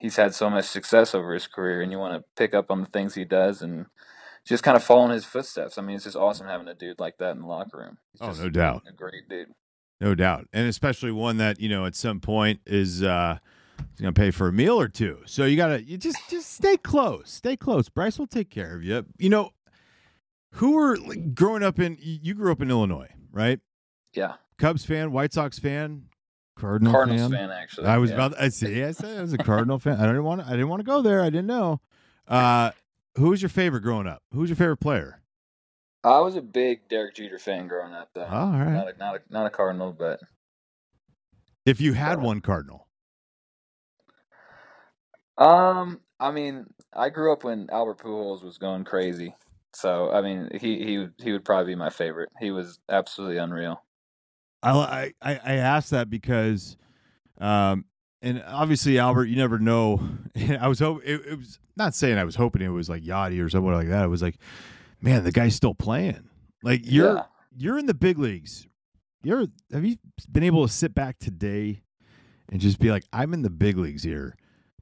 he's 0.00 0.16
had 0.16 0.34
so 0.34 0.50
much 0.50 0.64
success 0.64 1.14
over 1.14 1.32
his 1.32 1.46
career, 1.46 1.80
and 1.82 1.92
you 1.92 1.98
want 1.98 2.14
to 2.20 2.24
pick 2.36 2.52
up 2.54 2.70
on 2.70 2.80
the 2.80 2.86
things 2.88 3.14
he 3.14 3.24
does 3.24 3.62
and 3.62 3.86
just 4.44 4.62
kind 4.64 4.76
of 4.76 4.82
follow 4.82 5.04
in 5.04 5.10
his 5.12 5.24
footsteps. 5.24 5.78
I 5.78 5.82
mean, 5.82 5.94
it's 5.96 6.04
just 6.04 6.16
awesome 6.16 6.46
having 6.48 6.66
a 6.66 6.74
dude 6.74 6.98
like 6.98 7.18
that 7.18 7.32
in 7.36 7.42
the 7.42 7.46
locker 7.46 7.78
room. 7.78 7.98
He's 8.12 8.20
Oh, 8.22 8.28
just 8.30 8.40
no 8.42 8.48
doubt. 8.50 8.82
a 8.88 8.92
great 8.92 9.28
dude. 9.28 9.48
No 10.00 10.14
doubt, 10.14 10.48
and 10.52 10.66
especially 10.66 11.12
one 11.12 11.36
that 11.36 11.60
you 11.60 11.68
know 11.68 11.84
at 11.84 11.94
some 11.94 12.20
point 12.20 12.60
is 12.66 13.02
uh, 13.02 13.36
going 14.00 14.12
to 14.14 14.18
pay 14.18 14.30
for 14.30 14.48
a 14.48 14.52
meal 14.52 14.80
or 14.80 14.88
two. 14.88 15.18
So 15.26 15.44
you 15.44 15.56
gotta 15.58 15.82
you 15.82 15.98
just 15.98 16.16
just 16.30 16.50
stay 16.54 16.78
close, 16.78 17.30
stay 17.30 17.54
close. 17.56 17.88
Bryce 17.90 18.18
will 18.18 18.26
take 18.26 18.48
care 18.48 18.74
of 18.74 18.82
you. 18.82 19.04
You 19.18 19.28
know, 19.28 19.50
Who 20.52 20.72
were 20.72 20.96
like, 20.96 21.34
growing 21.34 21.62
up 21.62 21.78
in? 21.78 21.98
You 22.00 22.32
grew 22.34 22.50
up 22.50 22.62
in 22.62 22.70
Illinois, 22.70 23.10
right? 23.30 23.60
Yeah, 24.14 24.34
Cubs 24.58 24.86
fan, 24.86 25.12
White 25.12 25.34
Sox 25.34 25.58
fan, 25.58 26.04
Cardinal 26.60 26.92
Cardinals 26.92 27.32
fan. 27.32 27.48
fan, 27.48 27.50
actually. 27.50 27.86
I 27.86 27.98
was 27.98 28.10
yeah. 28.10 28.16
about. 28.16 28.40
I 28.40 28.48
see. 28.48 28.82
I 28.82 28.92
said 28.92 29.18
I 29.18 29.22
was 29.22 29.32
a 29.32 29.38
Cardinal 29.38 29.78
fan. 29.78 29.98
I 29.98 30.06
didn't 30.06 30.24
want. 30.24 30.42
I 30.42 30.50
didn't 30.50 30.68
want 30.68 30.80
to 30.80 30.86
go 30.86 31.02
there. 31.02 31.22
I 31.22 31.30
didn't 31.30 31.46
know. 31.46 31.80
Uh, 32.28 32.70
who 33.16 33.30
was 33.30 33.42
your 33.42 33.48
favorite 33.48 33.80
growing 33.80 34.06
up? 34.06 34.22
Who 34.32 34.40
was 34.40 34.50
your 34.50 34.56
favorite 34.56 34.78
player? 34.78 35.20
I 36.02 36.20
was 36.20 36.36
a 36.36 36.42
big 36.42 36.88
Derek 36.88 37.14
Jeter 37.14 37.38
fan 37.38 37.68
growing 37.68 37.92
up, 37.92 38.10
though. 38.14 38.26
Oh, 38.30 38.38
all 38.38 38.52
right. 38.52 38.72
Not 38.72 38.88
a, 38.88 38.98
not 38.98 39.14
a 39.16 39.20
not 39.30 39.46
a 39.46 39.50
Cardinal, 39.50 39.92
but 39.92 40.20
If 41.66 41.80
you 41.80 41.92
had 41.92 42.20
one 42.22 42.40
Cardinal, 42.40 42.86
um, 45.36 46.00
I 46.18 46.30
mean, 46.30 46.66
I 46.94 47.08
grew 47.08 47.32
up 47.32 47.44
when 47.44 47.68
Albert 47.70 47.98
Pujols 47.98 48.44
was 48.44 48.58
going 48.58 48.84
crazy, 48.84 49.34
so 49.74 50.10
I 50.12 50.20
mean, 50.20 50.48
he 50.52 50.84
he 50.84 51.06
he 51.22 51.32
would 51.32 51.44
probably 51.44 51.72
be 51.72 51.76
my 51.76 51.90
favorite. 51.90 52.30
He 52.38 52.50
was 52.50 52.78
absolutely 52.88 53.38
unreal. 53.38 53.82
I 54.62 55.12
I, 55.22 55.34
I 55.44 55.54
asked 55.54 55.90
that 55.90 56.10
because, 56.10 56.76
um, 57.40 57.84
and 58.22 58.42
obviously 58.46 58.98
Albert, 58.98 59.26
you 59.26 59.36
never 59.36 59.58
know. 59.58 60.00
I 60.60 60.68
was 60.68 60.78
hoping 60.80 61.08
it, 61.08 61.20
it 61.26 61.38
was 61.38 61.58
not 61.76 61.94
saying 61.94 62.18
I 62.18 62.24
was 62.24 62.36
hoping 62.36 62.62
it 62.62 62.68
was 62.68 62.88
like 62.88 63.02
Yadi 63.02 63.42
or 63.44 63.48
someone 63.48 63.74
like 63.74 63.88
that. 63.88 64.04
It 64.04 64.08
was 64.08 64.22
like, 64.22 64.36
man, 65.00 65.24
the 65.24 65.32
guy's 65.32 65.54
still 65.54 65.74
playing. 65.74 66.28
Like 66.62 66.82
you're 66.84 67.14
Yeah. 67.16 67.22
you're 67.56 67.78
in 67.78 67.86
the 67.86 67.94
big 67.94 68.18
leagues. 68.18 68.66
You're 69.22 69.46
have 69.72 69.84
you 69.84 69.96
been 70.30 70.42
able 70.42 70.66
to 70.66 70.72
sit 70.72 70.94
back 70.94 71.18
today 71.18 71.82
and 72.50 72.60
just 72.60 72.78
be 72.78 72.90
like, 72.90 73.04
I'm 73.12 73.32
in 73.32 73.42
the 73.42 73.50
big 73.50 73.78
leagues 73.78 74.02
here. 74.02 74.34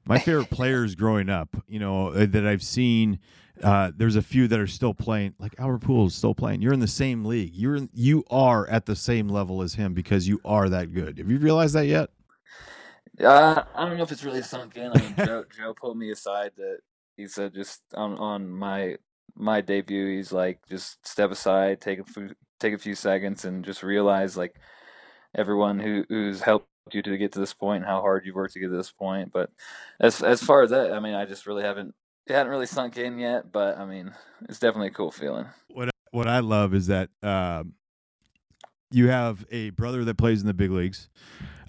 My 0.09 0.17
favorite 0.17 0.49
players 0.49 0.95
growing 0.95 1.29
up, 1.29 1.55
you 1.67 1.79
know, 1.79 2.07
uh, 2.07 2.25
that 2.25 2.45
I've 2.45 2.63
seen. 2.63 3.19
Uh, 3.61 3.91
there's 3.95 4.15
a 4.15 4.21
few 4.21 4.47
that 4.47 4.59
are 4.59 4.67
still 4.67 4.93
playing, 4.93 5.35
like 5.37 5.53
Albert 5.59 5.81
Pujols 5.81 6.07
is 6.07 6.15
still 6.15 6.33
playing. 6.33 6.61
You're 6.61 6.73
in 6.73 6.79
the 6.79 6.87
same 6.87 7.25
league. 7.25 7.53
You're 7.53 7.75
in, 7.75 7.89
you 7.93 8.23
are 8.31 8.67
at 8.69 8.87
the 8.87 8.95
same 8.95 9.27
level 9.27 9.61
as 9.61 9.75
him 9.75 9.93
because 9.93 10.27
you 10.27 10.41
are 10.43 10.67
that 10.69 10.93
good. 10.93 11.19
Have 11.19 11.29
you 11.29 11.37
realized 11.37 11.75
that 11.75 11.85
yet? 11.85 12.09
Uh, 13.21 13.63
I 13.75 13.85
don't 13.85 13.97
know 13.97 14.03
if 14.03 14.11
it's 14.11 14.23
really 14.23 14.41
sunk 14.41 14.77
in. 14.77 14.91
I 14.91 14.99
mean, 14.99 15.13
Joe 15.17 15.45
Joe 15.55 15.73
pulled 15.73 15.97
me 15.97 16.09
aside 16.11 16.53
that 16.57 16.79
he 17.15 17.27
said 17.27 17.53
just 17.53 17.81
on 17.93 18.17
on 18.17 18.49
my 18.49 18.95
my 19.35 19.61
debut, 19.61 20.17
he's 20.17 20.31
like 20.31 20.59
just 20.67 21.05
step 21.05 21.29
aside, 21.29 21.81
take 21.81 21.99
a 21.99 22.03
few, 22.03 22.33
take 22.59 22.73
a 22.73 22.79
few 22.79 22.95
seconds, 22.95 23.45
and 23.45 23.63
just 23.63 23.83
realize 23.83 24.35
like 24.37 24.55
everyone 25.37 25.79
who 25.79 26.05
who's 26.09 26.41
helped 26.41 26.67
you 26.93 27.01
to 27.01 27.17
get 27.17 27.31
to 27.33 27.39
this 27.39 27.53
point 27.53 27.83
and 27.83 27.85
how 27.85 28.01
hard 28.01 28.25
you've 28.25 28.35
worked 28.35 28.53
to 28.53 28.59
get 28.59 28.67
to 28.67 28.77
this 28.77 28.91
point. 28.91 29.31
But 29.31 29.51
as 29.99 30.21
as 30.21 30.43
far 30.43 30.63
as 30.63 30.69
that, 30.71 30.93
I 30.93 30.99
mean, 30.99 31.15
I 31.15 31.25
just 31.25 31.45
really 31.45 31.63
haven't 31.63 31.95
it 32.27 32.33
hadn't 32.33 32.51
really 32.51 32.65
sunk 32.65 32.97
in 32.97 33.17
yet. 33.17 33.51
But 33.51 33.77
I 33.77 33.85
mean, 33.85 34.13
it's 34.47 34.59
definitely 34.59 34.87
a 34.87 34.91
cool 34.91 35.11
feeling. 35.11 35.47
What 35.69 35.89
what 36.11 36.27
I 36.27 36.39
love 36.39 36.73
is 36.73 36.87
that 36.87 37.09
um, 37.23 37.73
you 38.91 39.09
have 39.09 39.45
a 39.51 39.69
brother 39.71 40.03
that 40.05 40.17
plays 40.17 40.41
in 40.41 40.47
the 40.47 40.53
big 40.53 40.71
leagues, 40.71 41.09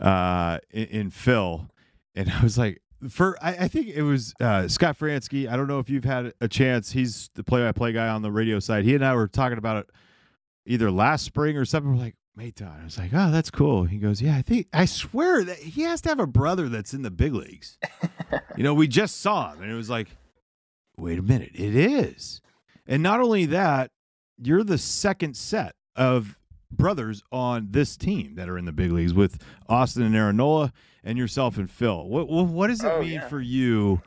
uh, 0.01 0.59
in, 0.71 0.87
in 0.87 1.11
Phil, 1.11 1.69
and 2.15 2.31
I 2.31 2.43
was 2.43 2.57
like, 2.57 2.81
for 3.09 3.37
I, 3.43 3.51
I 3.65 3.69
think 3.69 3.89
it 3.89 4.03
was 4.03 4.35
uh, 4.41 4.69
Scott 4.69 4.99
Franzke. 4.99 5.49
I 5.49 5.57
don't 5.57 5.67
know 5.67 5.79
if 5.79 5.91
you've 5.91 6.05
had 6.05 6.33
a 6.41 6.49
chance. 6.49 6.93
He's 6.93 7.31
the 7.35 7.45
play-by-play 7.45 7.93
guy 7.93 8.09
on 8.09 8.23
the 8.23 8.31
radio 8.31 8.59
side. 8.61 8.85
He 8.85 8.95
and 8.95 9.05
I 9.05 9.15
were 9.15 9.29
talking 9.29 9.59
about 9.59 9.77
it 9.79 9.91
either 10.67 10.91
last 10.91 11.25
spring 11.25 11.57
or 11.57 11.65
something. 11.65 11.93
We're 11.93 12.03
like, 12.03 12.17
Maton. 12.39 12.81
I 12.81 12.85
was 12.85 12.97
like, 12.99 13.11
oh, 13.13 13.31
that's 13.31 13.51
cool. 13.51 13.85
He 13.85 13.99
goes, 13.99 14.23
yeah, 14.23 14.37
I 14.37 14.43
think 14.43 14.69
I 14.73 14.85
swear 14.87 15.45
that 15.45 15.59
he 15.59 15.83
has 15.83 16.01
to 16.03 16.09
have 16.11 16.21
a 16.21 16.27
brother 16.27 16.69
that's 16.69 16.95
in 16.95 17.03
the 17.03 17.11
big 17.11 17.35
leagues. 17.35 17.77
you 18.57 18.63
know, 18.65 18.75
we 18.75 18.89
just 18.89 19.21
saw 19.21 19.53
him, 19.53 19.63
and 19.63 19.71
it 19.71 19.75
was 19.75 19.91
like, 19.91 20.09
wait 20.97 21.19
a 21.19 21.23
minute, 21.23 21.51
it 21.55 21.75
is. 21.75 22.41
And 22.87 23.03
not 23.03 23.21
only 23.21 23.47
that, 23.47 23.91
you're 24.39 24.65
the 24.65 24.79
second 24.79 25.37
set 25.37 25.75
of 25.97 26.39
brothers 26.71 27.23
on 27.33 27.69
this 27.71 27.97
team 27.97 28.37
that 28.37 28.49
are 28.49 28.57
in 28.57 28.65
the 28.65 28.73
big 28.73 28.93
leagues 28.93 29.13
with 29.13 29.43
Austin 29.69 30.03
and 30.05 30.15
Aaron 30.17 30.37
Nola 30.37 30.73
and 31.03 31.19
yourself 31.19 31.57
and 31.59 31.71
Phil. 31.71 32.07
What 32.09 32.29
what, 32.29 32.47
what 32.47 32.69
does 32.69 32.83
it 32.83 32.87
Oh, 32.87 33.01
mean 33.01 33.13
yeah. 33.13 33.29
for 33.29 33.41
you 33.41 34.01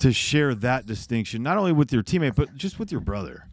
to 0.00 0.12
share 0.12 0.54
that 0.56 0.86
distinction, 0.86 1.42
not 1.42 1.56
only 1.58 1.72
with 1.72 1.92
your 1.92 2.02
teammate 2.02 2.34
but 2.34 2.54
just 2.56 2.78
with 2.78 2.90
your 2.90 3.00
brother? 3.02 3.48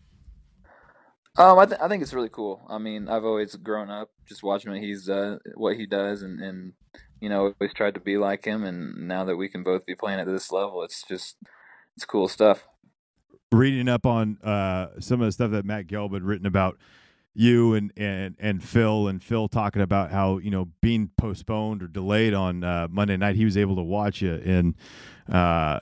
Um, 1.38 1.58
I, 1.58 1.66
th- 1.66 1.80
I 1.82 1.88
think 1.88 2.04
it's 2.04 2.14
really 2.14 2.30
cool. 2.30 2.62
I 2.70 2.78
mean, 2.78 3.08
I've 3.08 3.24
always 3.24 3.56
grown 3.56 3.90
up 3.90 4.10
just 4.28 4.44
watching 4.44 4.72
what 4.72 4.82
he's 4.82 5.10
uh, 5.10 5.38
what 5.56 5.78
he 5.78 5.86
does, 5.86 6.24
and, 6.24 6.42
and 6.42 6.74
you 7.22 7.30
know, 7.30 7.54
always 7.60 7.74
tried 7.74 7.94
to 7.94 8.02
be 8.02 8.18
like 8.18 8.44
him. 8.44 8.64
And 8.64 9.08
now 9.08 9.24
that 9.26 9.38
we 9.38 9.48
can 9.48 9.64
both 9.64 9.86
be 9.86 9.96
playing 9.96 10.20
at 10.20 10.28
this 10.28 10.52
level, 10.52 10.84
it's 10.84 11.04
just 11.08 11.38
it's 11.96 12.06
cool 12.06 12.28
stuff. 12.28 12.66
Reading 13.52 13.88
up 13.88 14.06
on 14.06 14.40
uh, 14.44 15.00
some 15.00 15.22
of 15.22 15.28
the 15.28 15.32
stuff 15.32 15.52
that 15.52 15.66
Matt 15.66 15.88
Gelb 15.88 16.14
had 16.14 16.24
written 16.24 16.46
about 16.46 16.78
you 17.34 17.76
and, 17.76 17.94
and 17.96 18.36
and 18.40 18.62
Phil 18.62 19.08
and 19.08 19.24
Phil 19.24 19.48
talking 19.48 19.82
about 19.82 20.12
how 20.12 20.38
you 20.40 20.52
know 20.52 20.68
being 20.82 21.12
postponed 21.18 21.82
or 21.82 21.88
delayed 21.88 22.34
on 22.34 22.64
uh, 22.64 22.88
Monday 22.90 23.16
night 23.16 23.36
he 23.36 23.46
was 23.46 23.56
able 23.56 23.78
to 23.78 23.82
watch 23.82 24.22
you 24.22 24.34
and 24.34 24.76
uh, 25.32 25.80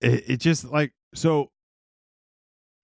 it, 0.00 0.24
it 0.28 0.36
just 0.36 0.64
like 0.64 0.92
so 1.12 1.50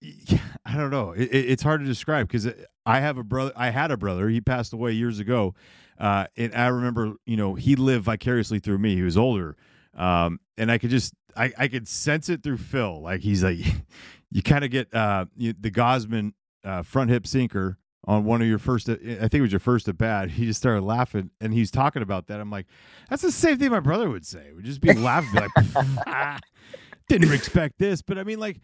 I 0.65 0.77
don't 0.77 0.91
know. 0.91 1.13
It, 1.13 1.25
it- 1.33 1.51
it's 1.51 1.63
hard 1.63 1.81
to 1.81 1.87
describe 1.87 2.29
because 2.29 2.49
I 2.87 3.01
have 3.01 3.19
a 3.19 3.23
brother 3.25 3.53
I 3.57 3.71
had 3.71 3.91
a 3.91 3.97
brother 3.97 4.29
he 4.29 4.41
passed 4.41 4.73
away 4.73 4.93
years 4.93 5.19
ago 5.19 5.55
uh, 5.99 6.27
and 6.37 6.55
I 6.55 6.69
remember 6.69 7.15
you 7.27 7.37
know 7.37 7.55
he 7.55 7.77
lived 7.77 8.05
vicariously 8.05 8.59
through 8.59 8.79
me 8.79 8.95
he 8.95 9.03
was 9.03 9.17
older 9.19 9.57
um, 9.95 10.41
and 10.57 10.71
I 10.73 10.79
could 10.79 10.91
just 10.91 11.13
I, 11.37 11.53
I 11.59 11.69
could 11.69 11.87
sense 11.87 12.29
it 12.29 12.43
through 12.43 12.57
Phil 12.59 13.03
like 13.03 13.21
he's 13.21 13.45
like 13.45 13.59
you 14.31 14.43
kind 14.43 14.65
of 14.65 14.71
get 14.71 14.93
uh, 14.95 15.27
you, 15.37 15.55
the 15.59 15.71
Gausman 15.71 16.33
uh, 16.65 16.83
front 16.83 17.11
hip 17.11 17.27
sinker 17.27 17.77
on 18.07 18.25
one 18.25 18.41
of 18.41 18.49
your 18.49 18.59
first 18.59 18.89
I 18.89 18.95
think 18.97 19.35
it 19.35 19.41
was 19.43 19.53
your 19.53 19.61
first 19.61 19.87
at 19.89 19.99
bat 19.99 20.31
he 20.31 20.47
just 20.47 20.59
started 20.61 20.83
laughing 20.83 21.31
and 21.41 21.53
he's 21.53 21.71
talking 21.71 22.01
about 22.03 22.29
that 22.29 22.41
I'm 22.41 22.51
like 22.51 22.67
that's 23.11 23.23
the 23.23 23.31
same 23.31 23.59
thing 23.59 23.71
my 23.71 23.81
brother 23.81 24.09
would 24.09 24.27
say 24.27 24.51
would 24.55 24.65
just 24.65 24.81
be 24.81 24.93
laughing 24.95 25.33
be 25.35 25.41
like 25.41 25.77
"Ah, 26.07 26.39
didn't 27.09 27.33
expect 27.33 27.79
this 27.79 28.01
but 28.03 28.19
I 28.19 28.25
mean 28.25 28.41
like 28.41 28.59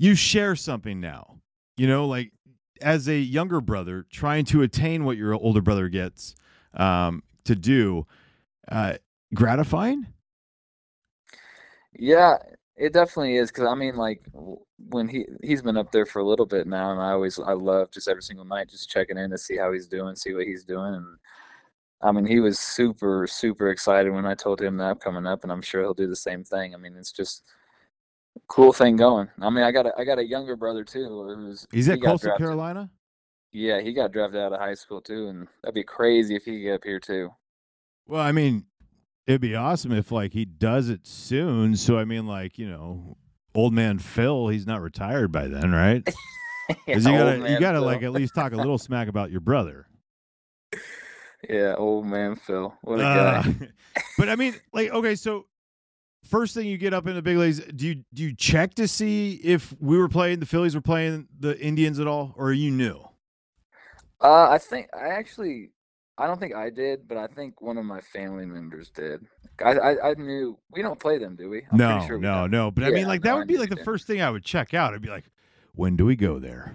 you 0.00 0.14
share 0.14 0.56
something 0.56 1.00
now 1.00 1.36
you 1.76 1.86
know 1.86 2.06
like 2.06 2.32
as 2.82 3.08
a 3.08 3.18
younger 3.18 3.60
brother 3.60 4.06
trying 4.10 4.44
to 4.44 4.62
attain 4.62 5.04
what 5.04 5.16
your 5.16 5.34
older 5.34 5.62
brother 5.62 5.88
gets 5.88 6.34
um, 6.74 7.22
to 7.44 7.54
do 7.54 8.06
uh, 8.70 8.94
gratifying 9.34 10.06
Yeah, 11.92 12.36
it 12.76 12.92
definitely 12.92 13.36
is. 13.36 13.50
Because 13.50 13.66
I 13.66 13.74
mean, 13.74 13.96
like 13.96 14.22
when 14.88 15.08
he 15.08 15.26
he's 15.42 15.62
been 15.62 15.76
up 15.76 15.92
there 15.92 16.06
for 16.06 16.20
a 16.20 16.26
little 16.26 16.46
bit 16.46 16.66
now, 16.66 16.92
and 16.92 17.00
I 17.00 17.12
always 17.12 17.38
I 17.38 17.52
love 17.52 17.90
just 17.90 18.08
every 18.08 18.22
single 18.22 18.44
night 18.44 18.70
just 18.70 18.90
checking 18.90 19.18
in 19.18 19.30
to 19.30 19.38
see 19.38 19.56
how 19.56 19.72
he's 19.72 19.88
doing, 19.88 20.16
see 20.16 20.34
what 20.34 20.46
he's 20.46 20.64
doing, 20.64 20.94
and 20.94 21.18
I 22.02 22.12
mean, 22.12 22.26
he 22.26 22.40
was 22.40 22.58
super 22.58 23.26
super 23.26 23.70
excited 23.70 24.12
when 24.12 24.26
I 24.26 24.34
told 24.34 24.60
him 24.60 24.76
that 24.78 24.84
I'm 24.84 24.96
coming 24.98 25.26
up, 25.26 25.42
and 25.42 25.52
I'm 25.52 25.62
sure 25.62 25.82
he'll 25.82 25.94
do 25.94 26.08
the 26.08 26.16
same 26.16 26.44
thing. 26.44 26.74
I 26.74 26.78
mean, 26.78 26.96
it's 26.96 27.12
just 27.12 27.44
cool 28.48 28.72
thing 28.72 28.96
going. 28.96 29.28
I 29.40 29.50
mean, 29.50 29.64
I 29.64 29.72
got 29.72 29.86
a 29.86 29.92
I 29.98 30.04
got 30.04 30.18
a 30.18 30.24
younger 30.26 30.56
brother 30.56 30.84
too. 30.84 31.34
Who's 31.36 31.66
he's 31.72 31.86
he 31.86 31.92
at 31.92 32.00
got 32.00 32.12
coastal 32.12 32.36
carolina 32.36 32.90
Yeah, 33.52 33.80
he 33.80 33.92
got 33.92 34.12
drafted 34.12 34.40
out 34.40 34.52
of 34.52 34.60
high 34.60 34.74
school 34.74 35.00
too, 35.00 35.28
and 35.28 35.48
that'd 35.62 35.74
be 35.74 35.84
crazy 35.84 36.36
if 36.36 36.44
he 36.44 36.52
could 36.52 36.62
get 36.62 36.74
up 36.74 36.84
here 36.84 37.00
too. 37.00 37.30
Well, 38.06 38.22
I 38.22 38.32
mean, 38.32 38.66
it'd 39.26 39.40
be 39.40 39.54
awesome 39.54 39.92
if 39.92 40.10
like 40.12 40.32
he 40.32 40.44
does 40.44 40.88
it 40.88 41.06
soon. 41.06 41.76
So 41.76 41.98
I 41.98 42.04
mean, 42.04 42.26
like 42.26 42.58
you 42.58 42.68
know, 42.68 43.16
old 43.54 43.72
man 43.74 43.98
Phil, 43.98 44.48
he's 44.48 44.66
not 44.66 44.80
retired 44.80 45.32
by 45.32 45.48
then, 45.48 45.72
right? 45.72 46.02
Because 46.86 47.04
you 47.04 47.10
gotta 47.12 47.50
you 47.50 47.58
gotta 47.58 47.78
Phil. 47.78 47.84
like 47.84 48.02
at 48.04 48.12
least 48.12 48.32
talk 48.32 48.52
a 48.52 48.56
little 48.56 48.78
smack 48.78 49.08
about 49.08 49.32
your 49.32 49.40
brother. 49.40 49.86
Yeah, 51.48 51.74
old 51.76 52.04
man 52.06 52.36
Phil. 52.36 52.76
What 52.82 53.00
a 53.00 53.04
Uh, 53.04 53.42
guy. 53.42 53.54
but 54.18 54.28
I 54.28 54.36
mean, 54.36 54.54
like, 54.72 54.90
okay, 54.90 55.14
so 55.14 55.46
first 56.24 56.54
thing 56.54 56.66
you 56.66 56.78
get 56.78 56.94
up 56.94 57.06
in 57.06 57.14
the 57.14 57.22
big 57.22 57.36
leagues, 57.36 57.60
do 57.60 57.86
you 57.86 58.04
do 58.12 58.22
you 58.22 58.34
check 58.34 58.74
to 58.74 58.86
see 58.88 59.34
if 59.42 59.74
we 59.80 59.98
were 59.98 60.08
playing 60.08 60.40
the 60.40 60.46
Phillies 60.46 60.74
were 60.74 60.80
playing 60.80 61.28
the 61.38 61.58
Indians 61.58 61.98
at 61.98 62.06
all, 62.06 62.34
or 62.36 62.52
you 62.52 62.70
knew? 62.70 63.00
Uh, 64.20 64.48
I 64.50 64.58
think 64.58 64.88
I 64.94 65.08
actually, 65.08 65.70
I 66.18 66.26
don't 66.26 66.38
think 66.38 66.54
I 66.54 66.70
did, 66.70 67.08
but 67.08 67.16
I 67.16 67.26
think 67.26 67.62
one 67.62 67.78
of 67.78 67.84
my 67.84 68.00
family 68.00 68.46
members 68.46 68.90
did. 68.90 69.24
I 69.64 69.72
I, 69.72 70.10
I 70.10 70.14
knew 70.14 70.58
we 70.70 70.82
don't 70.82 70.98
play 70.98 71.18
them, 71.18 71.36
do 71.36 71.48
we? 71.48 71.62
I'm 71.70 71.78
no, 71.78 72.04
sure 72.06 72.18
we 72.18 72.22
no, 72.22 72.42
don't. 72.42 72.50
no. 72.50 72.70
But 72.70 72.84
I 72.84 72.90
mean, 72.90 73.06
like 73.06 73.22
that 73.22 73.30
no, 73.30 73.38
would 73.38 73.48
be 73.48 73.58
like 73.58 73.70
the 73.70 73.84
first 73.84 74.06
thing 74.06 74.20
I 74.20 74.30
would 74.30 74.44
check 74.44 74.74
out. 74.74 74.94
I'd 74.94 75.02
be 75.02 75.08
like, 75.08 75.24
when 75.74 75.96
do 75.96 76.04
we 76.04 76.16
go 76.16 76.38
there? 76.38 76.74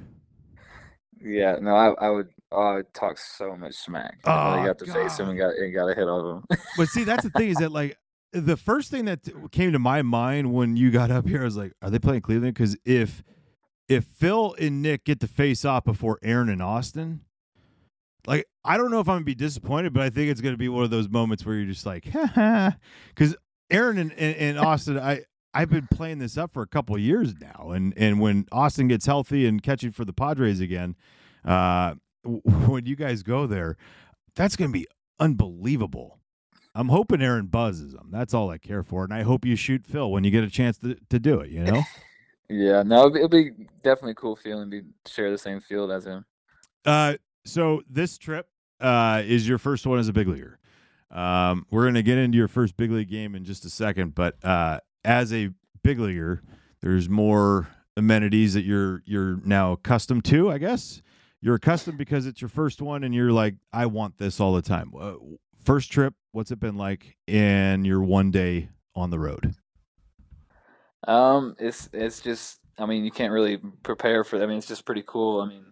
Yeah, 1.21 1.57
no, 1.61 1.75
I 1.75 2.07
I 2.07 2.09
would. 2.09 2.29
Oh, 2.51 2.77
I 2.77 2.81
talk 2.93 3.17
so 3.17 3.55
much 3.55 3.73
smack. 3.73 4.19
Oh, 4.23 4.65
got 4.65 4.77
to 4.79 4.85
face 4.85 5.19
him 5.19 5.29
and 5.29 5.37
got 5.37 5.55
and 5.55 5.73
got 5.73 5.87
a 5.87 5.95
hit 5.95 6.07
of 6.07 6.37
him. 6.37 6.59
But 6.77 6.87
see, 6.89 7.03
that's 7.03 7.23
the 7.23 7.31
thing 7.31 7.49
is 7.49 7.57
that 7.57 7.71
like 7.71 7.97
the 8.35 8.57
first 8.57 8.91
thing 8.91 9.05
that 9.05 9.21
came 9.51 9.71
to 9.71 9.79
my 9.79 10.01
mind 10.01 10.53
when 10.53 10.75
you 10.75 10.91
got 10.91 11.09
up 11.09 11.27
here, 11.27 11.41
I 11.41 11.45
was 11.45 11.57
like, 11.57 11.73
are 11.81 11.89
they 11.89 11.99
playing 11.99 12.21
Cleveland? 12.21 12.53
Because 12.53 12.75
if 12.85 13.23
if 13.87 14.03
Phil 14.05 14.55
and 14.59 14.81
Nick 14.81 15.05
get 15.05 15.19
to 15.21 15.27
face 15.27 15.63
off 15.63 15.85
before 15.85 16.19
Aaron 16.21 16.49
and 16.49 16.61
Austin, 16.61 17.21
like 18.27 18.45
I 18.63 18.77
don't 18.77 18.91
know 18.91 18.99
if 18.99 19.07
I'm 19.07 19.15
gonna 19.15 19.25
be 19.25 19.35
disappointed, 19.35 19.93
but 19.93 20.03
I 20.03 20.09
think 20.09 20.29
it's 20.29 20.41
gonna 20.41 20.57
be 20.57 20.69
one 20.69 20.83
of 20.83 20.89
those 20.89 21.07
moments 21.07 21.45
where 21.45 21.55
you're 21.55 21.65
just 21.65 21.85
like, 21.85 22.03
because 22.11 23.35
Aaron 23.71 23.97
and, 23.97 24.11
and, 24.13 24.35
and 24.35 24.59
Austin, 24.59 24.99
I 24.99 25.21
I've 25.53 25.69
been 25.69 25.87
playing 25.87 26.19
this 26.19 26.37
up 26.37 26.53
for 26.53 26.61
a 26.61 26.67
couple 26.67 26.97
years 26.97 27.35
now, 27.39 27.71
and 27.71 27.93
and 27.95 28.19
when 28.19 28.45
Austin 28.51 28.89
gets 28.89 29.05
healthy 29.05 29.45
and 29.45 29.63
catching 29.63 29.91
for 29.91 30.03
the 30.03 30.13
Padres 30.13 30.59
again, 30.59 30.95
uh, 31.45 31.95
when 32.23 32.85
you 32.85 32.95
guys 32.97 33.23
go 33.23 33.47
there, 33.47 33.77
that's 34.35 34.57
to 34.57 34.67
be 34.67 34.87
unbelievable. 35.19 36.19
I'm 36.75 36.89
hoping 36.89 37.21
Aaron 37.21 37.47
buzzes 37.47 37.93
them. 37.93 38.09
That's 38.11 38.33
all 38.33 38.49
I 38.49 38.57
care 38.57 38.83
for, 38.83 39.05
and 39.05 39.13
I 39.13 39.23
hope 39.23 39.45
you 39.45 39.55
shoot 39.55 39.87
Phil 39.87 40.11
when 40.11 40.23
you 40.23 40.31
get 40.31 40.43
a 40.43 40.49
chance 40.49 40.77
to 40.79 40.97
to 41.09 41.19
do 41.19 41.39
it. 41.39 41.49
You 41.49 41.63
know. 41.63 41.81
Yeah, 42.47 42.83
no, 42.83 43.07
it'll 43.07 43.09
be, 43.09 43.19
it'll 43.19 43.29
be 43.29 43.49
definitely 43.83 44.11
a 44.11 44.15
cool 44.15 44.35
feeling 44.35 44.69
to 44.69 44.83
share 45.11 45.31
the 45.31 45.37
same 45.39 45.59
field 45.59 45.91
as 45.91 46.05
him. 46.05 46.25
Uh, 46.85 47.15
so 47.43 47.81
this 47.89 48.17
trip 48.17 48.47
uh, 48.79 49.23
is 49.25 49.47
your 49.47 49.57
first 49.57 49.87
one 49.87 49.97
as 49.97 50.07
a 50.07 50.13
big 50.13 50.27
leaguer. 50.27 50.59
Um, 51.09 51.65
we're 51.71 51.83
going 51.83 51.95
to 51.95 52.03
get 52.03 52.17
into 52.17 52.37
your 52.37 52.47
first 52.47 52.77
big 52.77 52.91
league 52.91 53.09
game 53.09 53.35
in 53.35 53.45
just 53.45 53.65
a 53.65 53.69
second, 53.69 54.15
but 54.15 54.35
uh, 54.43 54.79
as 55.03 55.33
a 55.33 55.49
big 55.83 55.99
leaguer, 55.99 56.41
there's 56.81 57.09
more 57.09 57.67
amenities 57.97 58.53
that 58.53 58.63
you're 58.63 59.01
you're 59.05 59.39
now 59.45 59.71
accustomed 59.71 60.25
to. 60.25 60.51
I 60.51 60.57
guess 60.57 61.01
you're 61.41 61.55
accustomed 61.55 61.97
because 61.97 62.25
it's 62.25 62.41
your 62.41 62.49
first 62.49 62.81
one, 62.81 63.03
and 63.03 63.13
you're 63.15 63.31
like, 63.31 63.55
I 63.71 63.85
want 63.85 64.17
this 64.17 64.39
all 64.39 64.53
the 64.53 64.61
time. 64.61 64.91
Uh, 64.99 65.13
first 65.65 65.91
trip, 65.91 66.13
what's 66.31 66.51
it 66.51 66.59
been 66.59 66.77
like 66.77 67.17
in 67.27 67.83
your 67.85 68.01
one 68.01 68.31
day 68.31 68.69
on 68.95 69.09
the 69.09 69.19
road? 69.19 69.55
Um, 71.07 71.55
it's 71.59 71.89
it's 71.93 72.21
just 72.21 72.59
I 72.77 72.85
mean 72.85 73.03
you 73.03 73.11
can't 73.11 73.31
really 73.33 73.57
prepare 73.83 74.23
for. 74.23 74.41
I 74.41 74.45
mean 74.45 74.57
it's 74.57 74.67
just 74.67 74.85
pretty 74.85 75.03
cool. 75.05 75.41
I 75.41 75.47
mean 75.47 75.65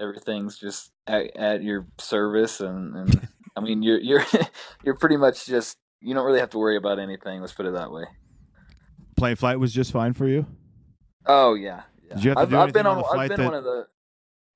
everything's 0.00 0.58
just 0.58 0.92
at, 1.06 1.36
at 1.36 1.62
your 1.62 1.86
service, 1.98 2.60
and, 2.60 2.94
and 2.94 3.28
I 3.56 3.60
mean 3.60 3.82
you're 3.82 3.98
you're 3.98 4.24
you're 4.84 4.96
pretty 4.96 5.16
much 5.16 5.46
just 5.46 5.76
you 6.00 6.14
don't 6.14 6.24
really 6.24 6.40
have 6.40 6.50
to 6.50 6.58
worry 6.58 6.76
about 6.76 6.98
anything. 6.98 7.40
Let's 7.40 7.52
put 7.52 7.66
it 7.66 7.74
that 7.74 7.90
way. 7.90 8.04
Plane 9.16 9.36
flight 9.36 9.58
was 9.58 9.72
just 9.72 9.92
fine 9.92 10.12
for 10.12 10.28
you. 10.28 10.46
Oh 11.26 11.54
yeah, 11.54 11.82
yeah. 12.06 12.14
Did 12.14 12.24
you 12.24 12.30
have 12.30 12.36
to 12.36 12.42
I've, 12.42 12.50
do 12.50 12.58
I've 12.58 12.72
been 12.72 12.86
on 12.86 12.96
on, 12.96 13.02
the 13.02 13.08
I've 13.08 13.14
flight 13.14 13.28
been 13.30 13.38
that- 13.40 13.44
one 13.46 13.54
of 13.54 13.64
the 13.64 13.86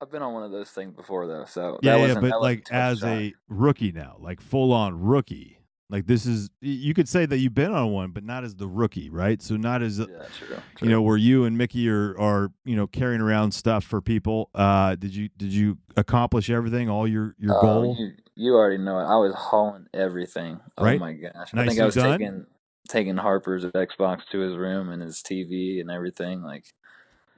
I've 0.02 0.10
been 0.10 0.22
on 0.22 0.34
one 0.34 0.42
of 0.42 0.50
those 0.50 0.70
things 0.70 0.94
before 0.94 1.26
though. 1.28 1.44
So 1.46 1.78
Yeah, 1.80 1.96
that 1.96 2.08
yeah, 2.08 2.20
but 2.20 2.42
like 2.42 2.66
as 2.72 2.98
shock. 2.98 3.08
a 3.08 3.34
rookie 3.48 3.92
now, 3.92 4.16
like 4.18 4.40
full 4.40 4.72
on 4.72 5.00
rookie. 5.00 5.58
Like 5.88 6.06
this 6.06 6.26
is 6.26 6.48
you 6.60 6.94
could 6.94 7.08
say 7.08 7.26
that 7.26 7.36
you've 7.38 7.54
been 7.54 7.70
on 7.72 7.92
one, 7.92 8.10
but 8.12 8.24
not 8.24 8.44
as 8.44 8.56
the 8.56 8.66
rookie, 8.66 9.10
right? 9.10 9.40
So 9.42 9.56
not 9.56 9.82
as 9.82 9.98
yeah, 9.98 10.06
true, 10.38 10.56
you 10.80 10.88
know 10.88 11.02
where 11.02 11.18
you 11.18 11.44
and 11.44 11.56
Mickey 11.56 11.88
are 11.90 12.18
are 12.18 12.50
you 12.64 12.74
know 12.74 12.86
carrying 12.86 13.20
around 13.20 13.52
stuff 13.52 13.84
for 13.84 14.00
people. 14.00 14.48
Uh, 14.54 14.96
did 14.96 15.14
you 15.14 15.28
did 15.36 15.52
you 15.52 15.76
accomplish 15.96 16.48
everything? 16.50 16.88
All 16.88 17.06
your 17.06 17.36
your 17.38 17.56
Oh, 17.58 17.60
goal? 17.60 17.96
You, 17.98 18.12
you 18.34 18.54
already 18.54 18.78
know 18.78 18.98
it. 18.98 19.04
I 19.04 19.16
was 19.16 19.34
hauling 19.34 19.86
everything. 19.92 20.60
Right? 20.80 20.96
Oh 20.96 20.98
my 20.98 21.12
gosh! 21.12 21.50
I 21.54 21.66
think 21.66 21.78
I 21.78 21.84
was 21.84 21.94
done. 21.94 22.18
taking 22.18 22.46
taking 22.88 23.16
Harper's 23.18 23.64
Xbox 23.66 24.22
to 24.32 24.38
his 24.40 24.56
room 24.56 24.90
and 24.90 25.02
his 25.02 25.18
TV 25.22 25.80
and 25.80 25.90
everything. 25.90 26.42
Like, 26.42 26.64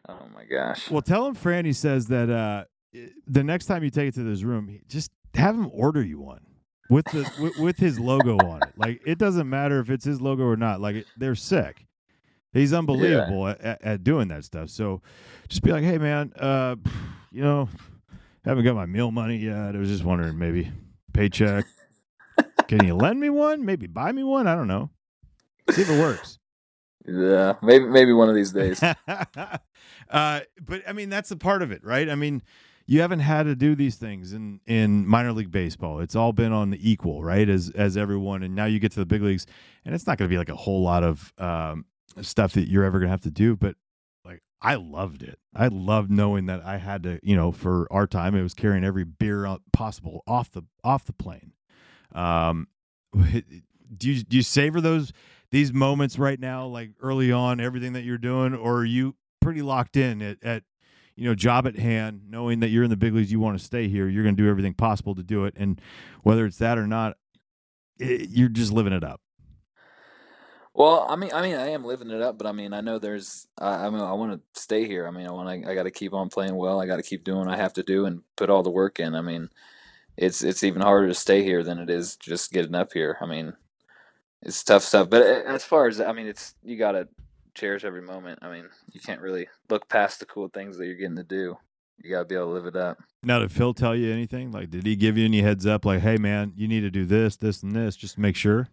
oh 0.09 0.27
my 0.35 0.45
gosh! 0.45 0.91
Well, 0.91 1.03
tell 1.03 1.27
him 1.27 1.35
Franny 1.35 1.75
says 1.75 2.07
that 2.09 2.31
uh, 2.31 2.65
the 3.27 3.45
next 3.45 3.67
time 3.67 3.85
you 3.85 3.91
take 3.91 4.09
it 4.09 4.15
to 4.15 4.23
this 4.23 4.43
room, 4.43 4.81
just 4.89 5.11
have 5.35 5.55
him 5.55 5.71
order 5.73 6.03
you 6.03 6.21
one 6.21 6.41
with 6.91 7.07
the 7.07 7.31
with, 7.41 7.59
with 7.59 7.77
his 7.77 7.99
logo 7.99 8.37
on 8.39 8.63
it. 8.63 8.73
Like 8.77 9.01
it 9.07 9.19
doesn't 9.19 9.49
matter 9.49 9.81
if 9.81 9.91
it's 9.91 10.05
his 10.05 10.21
logo 10.21 10.45
or 10.45 10.57
not. 10.57 10.81
Like 10.81 10.97
it, 10.97 11.07
they're 11.17 11.35
sick. 11.35 11.87
He's 12.53 12.73
unbelievable 12.73 13.49
at, 13.49 13.61
at, 13.61 13.83
at 13.83 14.05
doing 14.05 14.29
that 14.29 14.45
stuff. 14.45 14.71
So 14.71 15.03
just 15.49 15.63
be 15.63 15.73
like, 15.73 15.83
hey 15.83 15.99
man, 15.99 16.33
uh, 16.39 16.77
you 17.33 17.43
know, 17.43 17.69
haven't 18.45 18.65
got 18.65 18.77
my 18.77 18.87
meal 18.87 19.11
money 19.11 19.39
yet. 19.39 19.75
I 19.75 19.79
was 19.79 19.89
just 19.89 20.05
wondering, 20.05 20.39
maybe 20.39 20.71
paycheck. 21.13 21.65
Can 22.69 22.85
you 22.85 22.95
lend 22.95 23.19
me 23.19 23.29
one? 23.29 23.65
Maybe 23.65 23.87
buy 23.87 24.13
me 24.13 24.23
one. 24.23 24.47
I 24.47 24.55
don't 24.55 24.69
know. 24.69 24.91
See 25.71 25.83
if 25.83 25.91
it 25.91 25.99
works. 25.99 26.39
Yeah, 27.07 27.55
maybe 27.63 27.85
maybe 27.85 28.13
one 28.13 28.29
of 28.29 28.35
these 28.35 28.53
days. 28.53 28.83
uh, 30.09 30.41
but 30.61 30.83
I 30.87 30.93
mean, 30.93 31.11
that's 31.11 31.31
a 31.31 31.37
part 31.37 31.63
of 31.63 31.71
it, 31.71 31.85
right? 31.85 32.09
I 32.09 32.15
mean, 32.15 32.43
you 32.87 33.01
haven't 33.01 33.21
had 33.21 33.45
to 33.45 33.55
do 33.55 33.75
these 33.75 33.97
things 33.97 34.33
in 34.33 34.61
in 34.67 35.07
minor 35.07 35.33
league 35.33 35.51
baseball. 35.51 36.01
It's 36.01 36.17
all 36.17 36.33
been 36.33 36.53
on 36.53 36.71
the 36.71 36.91
equal, 36.91 37.23
right? 37.23 37.49
As 37.49 37.71
as 37.75 37.97
everyone, 37.97 38.43
and 38.43 38.55
now 38.55 38.65
you 38.65 38.79
get 38.79 38.93
to 38.93 39.01
the 39.01 39.07
big 39.07 39.23
leagues, 39.23 39.47
and 39.85 39.95
it's 39.95 40.07
not 40.07 40.19
going 40.19 40.29
to 40.29 40.33
be 40.33 40.39
like 40.39 40.49
a 40.49 40.55
whole 40.55 40.83
lot 40.83 41.03
of 41.03 41.33
um, 41.39 41.85
stuff 42.23 42.53
that 42.55 42.69
you're 42.69 42.85
ever 42.85 42.99
going 42.99 43.09
to 43.09 43.13
have 43.13 43.21
to 43.23 43.31
do. 43.31 43.57
But 43.57 43.77
like, 44.25 44.43
I 44.63 44.77
loved 44.77 45.23
it. 45.23 45.39
I 45.55 45.69
loved 45.69 46.11
knowing 46.11 46.47
that 46.47 46.65
I 46.65 46.79
had 46.79 47.03
to, 47.03 47.21
you 47.23 47.37
know, 47.37 47.53
for 47.53 47.87
our 47.91 48.07
time, 48.07 48.35
it 48.35 48.43
was 48.43 48.55
carrying 48.55 48.85
every 48.85 49.05
beer 49.05 49.57
possible 49.73 50.23
off 50.27 50.51
the 50.51 50.63
off 50.83 51.05
the 51.05 51.13
plane. 51.13 51.53
Um, 52.13 52.69
do 53.15 54.11
you 54.11 54.23
do 54.23 54.37
you 54.37 54.43
savor 54.43 54.81
those 54.81 55.13
these 55.55 55.73
moments 55.73 56.19
right 56.19 56.41
now, 56.41 56.67
like 56.67 56.91
early 57.01 57.31
on, 57.31 57.61
everything 57.61 57.93
that 57.93 58.03
you're 58.03 58.19
doing, 58.19 58.57
or 58.57 58.79
are 58.79 58.85
you 58.85 59.15
pretty 59.41 59.63
locked 59.63 59.97
in 59.97 60.21
at, 60.21 60.43
at 60.43 60.65
you 61.15 61.29
know 61.29 61.35
job 61.37 61.65
at 61.69 61.79
hand, 61.79 62.23
knowing 62.29 62.59
that 62.59 62.71
you're 62.71 62.83
in 62.83 62.91
the 62.91 62.97
big 62.97 63.15
leagues, 63.15 63.31
you 63.31 63.39
want 63.39 63.57
to 63.57 63.65
stay 63.65 63.87
here, 63.87 64.09
you're 64.09 64.25
going 64.25 64.35
to 64.35 64.43
do 64.43 64.51
everything 64.51 64.75
possible 64.75 65.15
to 65.15 65.23
do 65.23 65.45
it, 65.45 65.55
and 65.57 65.81
whether 66.25 66.45
it's 66.45 66.59
that 66.59 66.77
or 66.77 66.89
not, 66.89 67.17
it, 68.01 68.31
you're 68.31 68.49
just 68.49 68.73
living 68.73 68.93
it 68.93 69.05
up. 69.05 69.21
Well, 70.75 71.07
I 71.09 71.15
mean, 71.15 71.31
I 71.33 71.41
mean, 71.41 71.55
I 71.55 71.69
am 71.69 71.85
living 71.85 72.11
it 72.11 72.21
up, 72.21 72.37
but 72.37 72.49
I 72.49 72.53
mean, 72.53 72.73
I 72.73 72.81
know 72.81 72.99
there's. 72.99 73.47
I, 73.57 73.87
I 73.87 73.91
mean, 73.91 74.01
I 74.01 74.13
want 74.15 74.33
to 74.33 74.61
stay 74.61 74.89
here. 74.89 75.07
I 75.07 75.13
mean, 75.13 75.29
I 75.29 75.31
want 75.31 75.63
to. 75.63 75.71
I 75.71 75.77
got 75.77 75.85
to 75.85 75.93
keep 75.93 76.15
on 76.15 76.31
playing 76.31 76.57
well. 76.57 76.81
I 76.81 76.87
got 76.87 76.97
to 76.97 77.05
keep 77.05 77.23
doing 77.23 77.47
what 77.47 77.55
I 77.55 77.57
have 77.57 77.75
to 77.75 77.85
do 77.85 78.07
and 78.07 78.23
put 78.35 78.51
all 78.51 78.65
the 78.65 78.71
work 78.71 78.99
in. 78.99 79.15
I 79.15 79.21
mean, 79.21 79.51
it's 80.17 80.43
it's 80.43 80.65
even 80.65 80.83
harder 80.83 81.07
to 81.07 81.15
stay 81.15 81.45
here 81.45 81.63
than 81.63 81.79
it 81.79 81.91
is 81.91 82.17
just 82.17 82.51
getting 82.51 82.75
up 82.75 82.93
here. 82.93 83.19
I 83.21 83.27
mean, 83.27 83.53
it's 84.45 84.63
tough 84.63 84.83
stuff. 84.83 85.11
But 85.11 85.23
as 85.23 85.65
far 85.65 85.87
as 85.89 86.01
I 86.01 86.13
mean, 86.13 86.27
it's 86.27 86.55
you 86.63 86.77
got 86.77 86.93
to 86.93 87.09
cherish 87.55 87.85
every 87.85 88.03
moment. 88.03 88.39
I 88.43 88.51
mean, 88.51 88.65
you 88.93 89.01
can't 89.01 89.21
really 89.21 89.49
look 89.71 89.89
past 89.89 90.21
the 90.21 90.27
cool 90.27 90.49
things 90.49 90.77
that 90.77 90.87
you're 90.87 90.97
getting 90.97 91.17
to 91.17 91.25
do. 91.25 91.57
You 92.03 92.11
got 92.11 92.21
to 92.21 92.25
be 92.25 92.35
able 92.35 92.47
to 92.47 92.53
live 92.53 92.67
it 92.67 92.77
up. 92.77 92.99
Now, 93.23 93.39
did 93.39 93.53
Phil 93.53 93.73
tell 93.73 93.95
you 93.95 94.13
anything? 94.13 94.51
Like, 94.51 94.71
did 94.71 94.85
he 94.85 94.97
give 94.97 95.17
you 95.17 95.25
any 95.25 95.43
heads 95.43 95.65
up? 95.65 95.85
Like, 95.85 96.01
hey, 96.01 96.17
man, 96.17 96.53
you 96.57 96.67
need 96.67 96.81
to 96.81 96.91
do 96.91 97.05
this, 97.05 97.37
this, 97.37 97.63
and 97.63 97.75
this, 97.75 97.97
just 97.97 98.15
to 98.15 98.21
make 98.21 98.37
sure. 98.37 98.69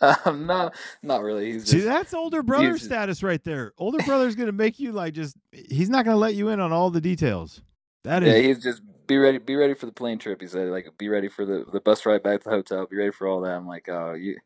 Um, 0.00 0.16
no, 0.26 0.32
not 0.32 0.74
not 1.02 1.22
really. 1.22 1.52
He's 1.52 1.68
See, 1.68 1.78
just, 1.78 1.86
that's 1.86 2.14
older 2.14 2.42
brother 2.42 2.78
status 2.78 3.22
right 3.22 3.42
there. 3.44 3.72
Older 3.78 3.98
brother's 4.06 4.36
going 4.36 4.46
to 4.46 4.52
make 4.52 4.78
you 4.78 4.92
like 4.92 5.14
just. 5.14 5.36
He's 5.52 5.90
not 5.90 6.04
going 6.04 6.14
to 6.14 6.20
let 6.20 6.34
you 6.34 6.48
in 6.48 6.60
on 6.60 6.72
all 6.72 6.90
the 6.90 7.00
details. 7.00 7.60
That 8.04 8.22
is 8.22 8.34
yeah, 8.34 8.48
he's 8.48 8.62
just 8.62 8.82
be 9.06 9.18
ready. 9.18 9.38
Be 9.38 9.56
ready 9.56 9.74
for 9.74 9.86
the 9.86 9.92
plane 9.92 10.18
trip. 10.18 10.40
He 10.40 10.46
said, 10.46 10.68
like, 10.68 10.86
be 10.98 11.08
ready 11.08 11.28
for 11.28 11.44
the 11.44 11.64
the 11.72 11.80
bus 11.80 12.04
ride 12.06 12.22
back 12.22 12.40
to 12.40 12.44
the 12.44 12.54
hotel. 12.54 12.86
Be 12.86 12.96
ready 12.96 13.12
for 13.12 13.26
all 13.26 13.40
that. 13.42 13.52
I'm 13.52 13.66
like, 13.66 13.88
oh, 13.88 14.14
you, 14.14 14.36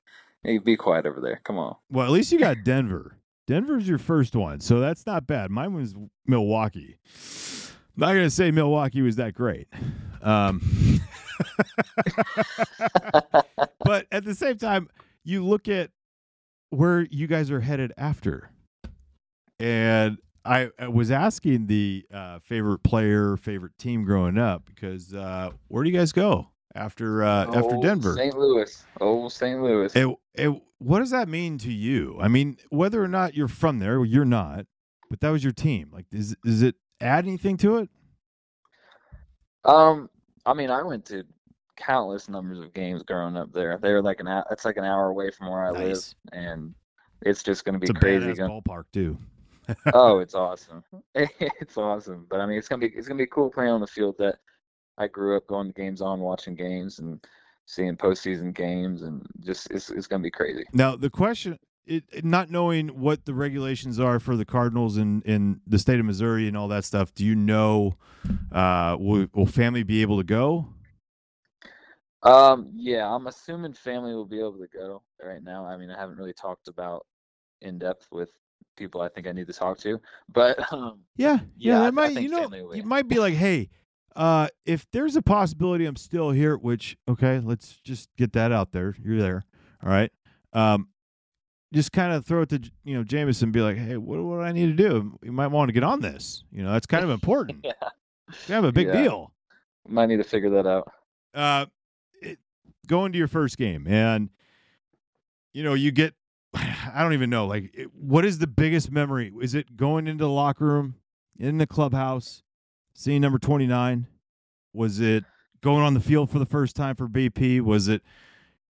hey, 0.42 0.59
be 0.59 0.77
quiet 0.77 1.07
over 1.07 1.21
there. 1.21 1.40
Come 1.44 1.59
on. 1.59 1.77
Well, 1.90 2.07
at 2.07 2.12
least 2.12 2.33
you 2.33 2.38
got 2.38 2.64
Denver. 2.64 3.16
Denver's 3.47 3.88
your 3.88 3.99
first 3.99 4.37
one, 4.37 4.61
so 4.61 4.79
that's 4.79 5.07
not 5.07 5.27
bad. 5.27 5.51
Mine 5.51 5.73
was 5.73 5.94
Milwaukee. 6.27 6.99
I'm 7.97 8.01
not 8.01 8.09
gonna 8.09 8.31
say 8.31 8.51
Milwaukee 8.51 9.01
was 9.01 9.16
that 9.16 9.33
great, 9.35 9.68
um, 10.23 10.61
but 13.81 14.07
at 14.12 14.25
the 14.25 14.35
same 14.35 14.59
time, 14.59 14.88
you 15.25 15.44
look 15.44 15.66
at 15.66 15.90
where 16.71 17.07
you 17.11 17.27
guys 17.27 17.51
are 17.51 17.61
headed 17.61 17.92
after, 17.97 18.51
and 19.59 20.18
I, 20.49 20.71
I 20.79 20.89
was 20.89 21.11
asking 21.11 21.67
the 21.67 22.07
uh, 22.13 22.39
favorite 22.39 22.83
player, 22.83 23.37
favorite 23.37 23.77
team 23.77 24.05
growing 24.05 24.39
up 24.39 24.65
because 24.65 25.13
uh, 25.13 25.51
where 25.69 25.85
do 25.85 25.91
you 25.91 25.97
guys 25.97 26.11
go 26.11 26.49
after 26.75 27.23
uh, 27.23 27.47
after 27.55 27.77
Denver? 27.83 28.15
St. 28.15 28.37
Louis. 28.37 28.85
Oh, 29.01 29.29
St. 29.29 29.63
Louis. 29.63 29.95
It, 29.95 30.09
it, 30.35 30.63
what 30.79 31.01
does 31.01 31.11
that 31.11 31.29
mean 31.29 31.59
to 31.59 31.73
you? 31.73 32.17
I 32.19 32.29
mean, 32.29 32.57
whether 32.71 33.03
or 33.03 33.09
not 33.09 33.35
you're 33.35 33.49
from 33.49 33.79
there, 33.79 34.03
you're 34.05 34.25
not, 34.25 34.65
but 35.11 35.21
that 35.21 35.29
was 35.31 35.45
your 35.45 35.53
team. 35.53 35.91
Like, 35.93 36.07
is 36.13 36.35
is 36.45 36.63
it 36.63 36.77
add 37.01 37.27
anything 37.27 37.59
to 37.59 37.79
it? 37.79 37.91
Um, 39.67 40.09
I 40.47 40.55
mean, 40.55 40.71
I 40.71 40.83
went 40.83 41.05
to 41.07 41.25
countless 41.77 42.27
numbers 42.29 42.59
of 42.59 42.73
games 42.73 43.03
growing 43.03 43.37
up 43.37 43.53
there. 43.53 43.79
They're 43.83 44.01
like 44.01 44.21
an 44.21 44.29
it's 44.51 44.65
like 44.65 44.79
an 44.79 44.85
hour 44.85 45.09
away 45.09 45.31
from 45.31 45.51
where 45.51 45.63
I 45.63 45.73
live, 45.73 45.99
and 46.33 46.75
it's 47.21 47.43
just 47.43 47.67
going 47.67 47.75
to 47.75 47.79
be 47.79 47.91
It's 47.91 47.99
crazy. 47.99 48.33
ballpark 48.33 48.85
too. 48.95 49.19
Oh, 49.93 50.19
it's 50.21 50.35
awesome. 50.35 50.83
it's 51.15 51.77
awesome. 51.77 52.27
But 52.29 52.41
I 52.41 52.47
mean, 52.47 52.59
it's 52.59 52.69
gonna 52.69 52.81
be 52.81 52.95
it's 52.95 53.09
gonna 53.09 53.19
be 53.19 53.27
cool 53.27 53.51
playing 53.51 53.71
on 53.71 53.81
the 53.81 53.87
field 53.87 54.17
that 54.19 54.37
I 54.97 55.07
grew 55.07 55.37
up 55.37 55.47
going 55.47 55.69
to 55.69 55.73
games 55.73 56.01
on, 56.01 56.21
watching 56.21 56.55
games, 56.55 56.99
and 56.99 57.25
seeing 57.67 57.97
postseason 57.97 58.55
games, 58.55 59.03
and 59.03 59.25
just 59.41 59.71
it's 59.71 59.91
it's 59.91 60.07
gonna 60.07 60.23
be 60.23 60.31
crazy. 60.31 60.65
Now 60.73 60.97
the 60.97 61.11
question, 61.11 61.59
it, 61.87 62.25
not 62.25 62.51
knowing 62.51 62.89
what 62.89 63.25
the 63.25 63.35
regulations 63.35 63.99
are 63.99 64.21
for 64.21 64.37
the 64.37 64.45
Cardinals 64.45 64.97
in 64.97 65.23
in 65.23 65.61
the 65.67 65.79
state 65.79 65.99
of 65.99 66.07
Missouri 66.07 66.49
and 66.49 66.57
all 66.57 66.69
that 66.69 66.85
stuff, 66.85 67.15
do 67.15 67.25
you 67.25 67.35
know? 67.35 67.97
Uh, 68.53 68.97
will 68.99 69.27
will 69.35 69.47
family 69.47 69.83
be 69.83 70.03
able 70.03 70.19
to 70.19 70.25
go? 70.25 70.69
Um, 72.23 72.71
yeah, 72.75 73.09
I'm 73.09 73.29
assuming 73.29 73.73
family 73.73 74.15
will 74.15 74.27
be 74.27 74.41
able 74.41 74.59
to 74.59 74.67
go 74.67 75.03
right 75.23 75.43
now. 75.43 75.65
I 75.65 75.77
mean, 75.77 75.91
I 75.91 75.99
haven't 75.99 76.19
really 76.19 76.33
talked 76.33 76.69
about 76.69 77.07
in 77.61 77.79
depth 77.79 78.09
with 78.11 78.31
people 78.79 79.01
I 79.03 79.09
think 79.09 79.27
I 79.27 79.33
need 79.33 79.47
to 79.49 79.53
talk 79.53 79.79
to, 79.81 80.01
but 80.33 80.57
um, 80.73 81.01
Yeah, 81.17 81.41
yeah. 81.57 81.79
Yeah, 81.79 81.83
I- 81.83 81.87
I 81.88 81.91
might 81.91 82.14
think 82.14 82.23
you 82.23 82.29
know 82.31 82.73
you 82.73 82.83
might 82.85 83.09
be 83.09 83.19
like, 83.19 83.35
hey, 83.35 83.69
uh, 84.17 84.49
if 84.64 84.87
there's 84.93 85.17
a 85.17 85.23
possibility 85.23 85.85
I'm 85.87 85.97
still 85.97 86.31
here, 86.31 86.57
which 86.57 86.97
okay, 87.09 87.41
let's 87.41 87.79
just 87.85 88.09
get 88.17 88.33
that 88.33 88.53
out 88.53 88.73
there. 88.73 88.97
You're 89.03 89.19
there, 89.19 89.45
all 89.83 89.91
right. 89.91 90.11
Um, 90.53 90.88
just 91.75 91.93
kind 91.93 92.12
of 92.14 92.25
throw 92.25 92.43
it 92.43 92.49
to 92.49 92.61
you 92.85 92.97
know 92.97 93.05
Jameson 93.05 93.47
and 93.47 93.53
be 93.53 93.61
like, 93.61 93.77
hey, 93.77 93.97
what 93.99 94.19
what 94.23 94.37
do 94.37 94.41
I 94.43 94.53
need 94.53 94.77
to 94.77 94.88
do? 94.88 95.19
You 95.23 95.33
might 95.33 95.49
want 95.49 95.69
to 95.69 95.73
get 95.73 95.83
on 95.85 96.01
this. 96.01 96.43
You 96.51 96.62
know, 96.62 96.73
that's 96.73 96.87
kind 96.87 97.05
of 97.05 97.11
important. 97.19 97.61
yeah. 97.64 97.73
Kind 98.47 98.59
of 98.64 98.64
a 98.64 98.73
big 98.73 98.87
Yeah. 98.88 99.03
deal. 99.03 99.33
Might 99.87 100.07
need 100.07 100.17
to 100.19 100.25
figure 100.25 100.51
that 100.51 100.67
out. 100.67 100.91
Uh, 101.35 101.67
it, 102.21 102.38
going 102.87 103.12
to 103.12 103.19
your 103.19 103.29
first 103.29 103.57
game, 103.57 103.87
and 103.87 104.31
you 105.53 105.62
know 105.62 105.75
you 105.75 105.91
get. 105.93 106.14
I 106.55 107.03
don't 107.03 107.13
even 107.13 107.31
know. 107.31 107.47
Like, 107.47 107.71
it, 107.75 107.95
what 107.95 108.25
is 108.25 108.39
the 108.39 108.47
biggest 108.47 108.91
memory? 108.91 109.33
Is 109.41 109.55
it 109.55 109.77
going 109.77 110.07
into 110.07 110.25
the 110.25 110.31
locker 110.31 110.65
room, 110.67 110.95
in 111.39 111.59
the 111.59 111.67
clubhouse, 111.67 112.43
seeing 112.95 113.21
number 113.21 113.39
twenty 113.39 113.67
nine? 113.67 114.07
Was 114.73 115.01
it 115.01 115.25
going 115.63 115.83
on 115.83 115.95
the 115.95 116.01
field 116.01 116.31
for 116.31 116.39
the 116.39 116.47
first 116.47 116.77
time 116.77 116.97
for 116.97 117.09
BP? 117.09 117.61
Was 117.61 117.89
it 117.89 118.03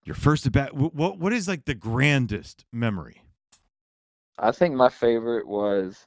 your 0.04 0.14
first 0.14 0.46
at 0.46 0.52
bat? 0.52 0.70
Wh- 0.70 0.94
What 0.94 1.18
what 1.18 1.33
is 1.33 1.48
like 1.48 1.64
the 1.64 1.74
grandest 1.74 2.64
memory? 2.72 3.22
I 4.38 4.52
think 4.52 4.74
my 4.74 4.88
favorite 4.88 5.48
was 5.48 6.07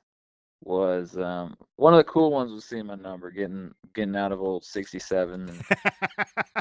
was 0.61 1.17
um 1.17 1.55
one 1.77 1.93
of 1.93 1.97
the 1.97 2.03
cool 2.03 2.31
ones 2.31 2.51
was 2.51 2.65
seeing 2.65 2.85
my 2.85 2.95
number 2.95 3.31
getting 3.31 3.73
getting 3.93 4.15
out 4.15 4.31
of 4.31 4.41
old 4.41 4.63
67 4.63 5.63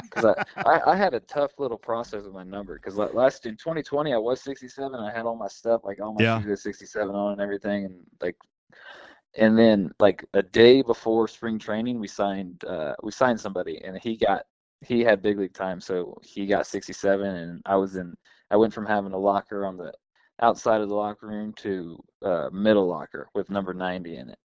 because 0.03 0.25
I, 0.65 0.69
I 0.69 0.91
I 0.91 0.95
had 0.95 1.13
a 1.13 1.19
tough 1.21 1.51
little 1.59 1.77
process 1.77 2.23
with 2.23 2.33
my 2.33 2.43
number 2.43 2.75
because 2.75 2.97
last 2.97 3.45
in 3.45 3.55
2020 3.57 4.13
I 4.13 4.17
was 4.17 4.41
67 4.41 4.99
I 4.99 5.11
had 5.11 5.25
all 5.25 5.35
my 5.35 5.47
stuff 5.47 5.81
like 5.83 6.01
all 6.01 6.13
my 6.13 6.23
Yeah. 6.23 6.39
shoes 6.41 6.47
at 6.51 6.59
67 6.59 7.13
on 7.15 7.33
and 7.33 7.41
everything 7.41 7.85
and 7.85 7.95
like 8.21 8.35
and 9.37 9.57
then 9.57 9.91
like 9.99 10.25
a 10.33 10.41
day 10.41 10.81
before 10.81 11.27
spring 11.27 11.57
training 11.59 11.99
we 11.99 12.07
signed 12.07 12.63
uh 12.65 12.93
we 13.03 13.11
signed 13.11 13.39
somebody 13.39 13.81
and 13.83 13.97
he 14.01 14.17
got 14.17 14.43
he 14.81 15.01
had 15.01 15.21
big 15.21 15.37
league 15.37 15.53
time 15.53 15.79
so 15.79 16.17
he 16.23 16.45
got 16.47 16.65
67 16.65 17.25
and 17.25 17.61
I 17.65 17.75
was 17.75 17.95
in 17.95 18.15
I 18.49 18.57
went 18.57 18.73
from 18.73 18.85
having 18.85 19.13
a 19.13 19.17
locker 19.17 19.65
on 19.65 19.77
the 19.77 19.93
outside 20.41 20.81
of 20.81 20.89
the 20.89 20.95
locker 20.95 21.27
room 21.27 21.53
to 21.53 22.03
uh, 22.23 22.49
middle 22.51 22.87
locker 22.87 23.29
with 23.33 23.49
number 23.49 23.73
90 23.73 24.17
in 24.17 24.29
it. 24.29 24.39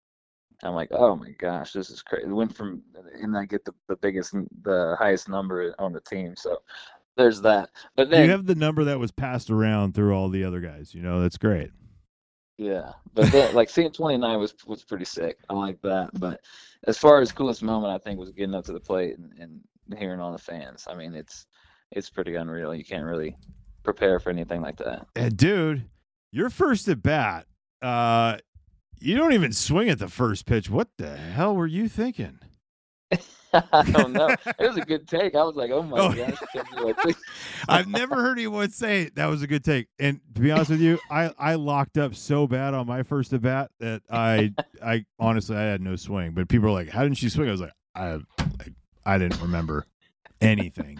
I'm 0.64 0.74
like, 0.74 0.90
oh 0.92 1.16
my 1.16 1.30
gosh, 1.38 1.72
this 1.72 1.90
is 1.90 2.02
crazy. 2.02 2.26
It 2.26 2.32
went 2.32 2.54
from, 2.54 2.82
and 3.20 3.36
I 3.36 3.44
get 3.44 3.64
the, 3.64 3.74
the 3.88 3.96
biggest, 3.96 4.32
the 4.62 4.96
highest 4.98 5.28
number 5.28 5.74
on 5.78 5.92
the 5.92 6.00
team. 6.00 6.34
So 6.36 6.58
there's 7.16 7.40
that. 7.42 7.70
But 7.96 8.10
then, 8.10 8.24
you 8.24 8.30
have 8.30 8.46
the 8.46 8.54
number 8.54 8.84
that 8.84 8.98
was 8.98 9.10
passed 9.10 9.50
around 9.50 9.94
through 9.94 10.14
all 10.14 10.28
the 10.28 10.44
other 10.44 10.60
guys. 10.60 10.94
You 10.94 11.02
know, 11.02 11.20
that's 11.20 11.36
great. 11.36 11.70
yeah, 12.58 12.92
but 13.12 13.30
then, 13.32 13.54
like 13.54 13.70
seeing 13.70 13.90
29 13.90 14.38
was 14.38 14.54
was 14.66 14.84
pretty 14.84 15.04
sick. 15.04 15.38
I 15.50 15.54
like 15.54 15.80
that. 15.82 16.10
But 16.14 16.40
as 16.86 16.96
far 16.96 17.20
as 17.20 17.32
coolest 17.32 17.62
moment, 17.62 17.92
I 17.92 17.98
think 17.98 18.18
was 18.18 18.30
getting 18.30 18.54
up 18.54 18.64
to 18.66 18.72
the 18.72 18.80
plate 18.80 19.18
and, 19.18 19.32
and 19.38 19.98
hearing 19.98 20.20
all 20.20 20.32
the 20.32 20.38
fans. 20.38 20.86
I 20.88 20.94
mean, 20.94 21.14
it's 21.14 21.46
it's 21.90 22.08
pretty 22.08 22.36
unreal. 22.36 22.74
You 22.74 22.84
can't 22.84 23.04
really 23.04 23.36
prepare 23.82 24.18
for 24.20 24.30
anything 24.30 24.60
like 24.62 24.76
that. 24.78 25.06
And 25.16 25.36
dude, 25.36 25.88
your 26.30 26.50
first 26.50 26.88
at 26.88 27.02
bat, 27.02 27.46
uh, 27.80 28.38
you 29.00 29.16
don't 29.16 29.32
even 29.32 29.52
swing 29.52 29.88
at 29.88 29.98
the 29.98 30.08
first 30.08 30.46
pitch. 30.46 30.70
What 30.70 30.88
the 30.98 31.16
hell 31.16 31.54
were 31.56 31.66
you 31.66 31.88
thinking? 31.88 32.38
I 33.52 33.82
don't 33.90 34.12
know. 34.12 34.28
It 34.28 34.56
was 34.60 34.78
a 34.78 34.82
good 34.82 35.06
take. 35.06 35.34
I 35.34 35.42
was 35.42 35.56
like, 35.56 35.70
oh 35.70 35.82
my 35.82 35.98
Oh, 35.98 36.12
gosh, 36.14 36.38
can't 36.54 36.66
do 36.74 36.86
like 36.86 37.02
this. 37.02 37.16
I've 37.68 37.86
never 37.88 38.14
heard 38.14 38.38
anyone 38.38 38.70
say 38.70 39.10
that 39.16 39.26
was 39.26 39.42
a 39.42 39.46
good 39.46 39.62
take. 39.62 39.88
And 39.98 40.20
to 40.34 40.40
be 40.40 40.50
honest 40.50 40.70
with 40.70 40.80
you, 40.80 40.98
I, 41.10 41.32
I 41.38 41.56
locked 41.56 41.98
up 41.98 42.14
so 42.14 42.46
bad 42.46 42.72
on 42.72 42.86
my 42.86 43.02
first 43.02 43.32
at 43.34 43.42
bat 43.42 43.70
that 43.80 44.02
I 44.10 44.54
I 44.84 45.04
honestly 45.18 45.56
I 45.56 45.62
had 45.64 45.82
no 45.82 45.96
swing. 45.96 46.32
But 46.32 46.48
people 46.48 46.68
were 46.68 46.72
like, 46.72 46.88
"How 46.88 47.02
didn't 47.02 47.18
she 47.18 47.28
swing?" 47.28 47.48
I 47.48 47.52
was 47.52 47.60
like, 47.60 47.72
I 47.94 48.12
like, 48.14 48.72
I 49.04 49.18
didn't 49.18 49.42
remember 49.42 49.84
anything. 50.40 50.98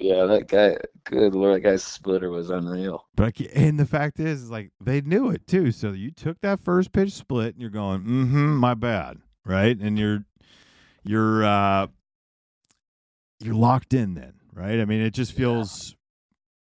Yeah, 0.00 0.24
that 0.26 0.48
guy. 0.48 0.76
Good 1.04 1.34
lord, 1.34 1.56
that 1.56 1.60
guy's 1.60 1.82
splitter 1.82 2.30
was 2.30 2.50
unreal. 2.50 3.06
But 3.14 3.34
I 3.40 3.44
and 3.54 3.78
the 3.78 3.86
fact 3.86 4.20
is, 4.20 4.42
is 4.44 4.50
like 4.50 4.70
they 4.80 5.00
knew 5.00 5.30
it 5.30 5.46
too. 5.46 5.72
So 5.72 5.92
you 5.92 6.10
took 6.10 6.40
that 6.40 6.60
first 6.60 6.92
pitch 6.92 7.12
split, 7.12 7.54
and 7.54 7.60
you're 7.60 7.70
going, 7.70 8.00
"Mm-hmm, 8.00 8.56
my 8.56 8.74
bad," 8.74 9.18
right? 9.44 9.76
And 9.78 9.98
you're 9.98 10.24
you're 11.04 11.44
uh 11.44 11.88
you're 13.40 13.54
locked 13.54 13.92
in 13.92 14.14
then, 14.14 14.34
right? 14.52 14.80
I 14.80 14.84
mean, 14.84 15.00
it 15.00 15.12
just 15.14 15.32
feels. 15.32 15.94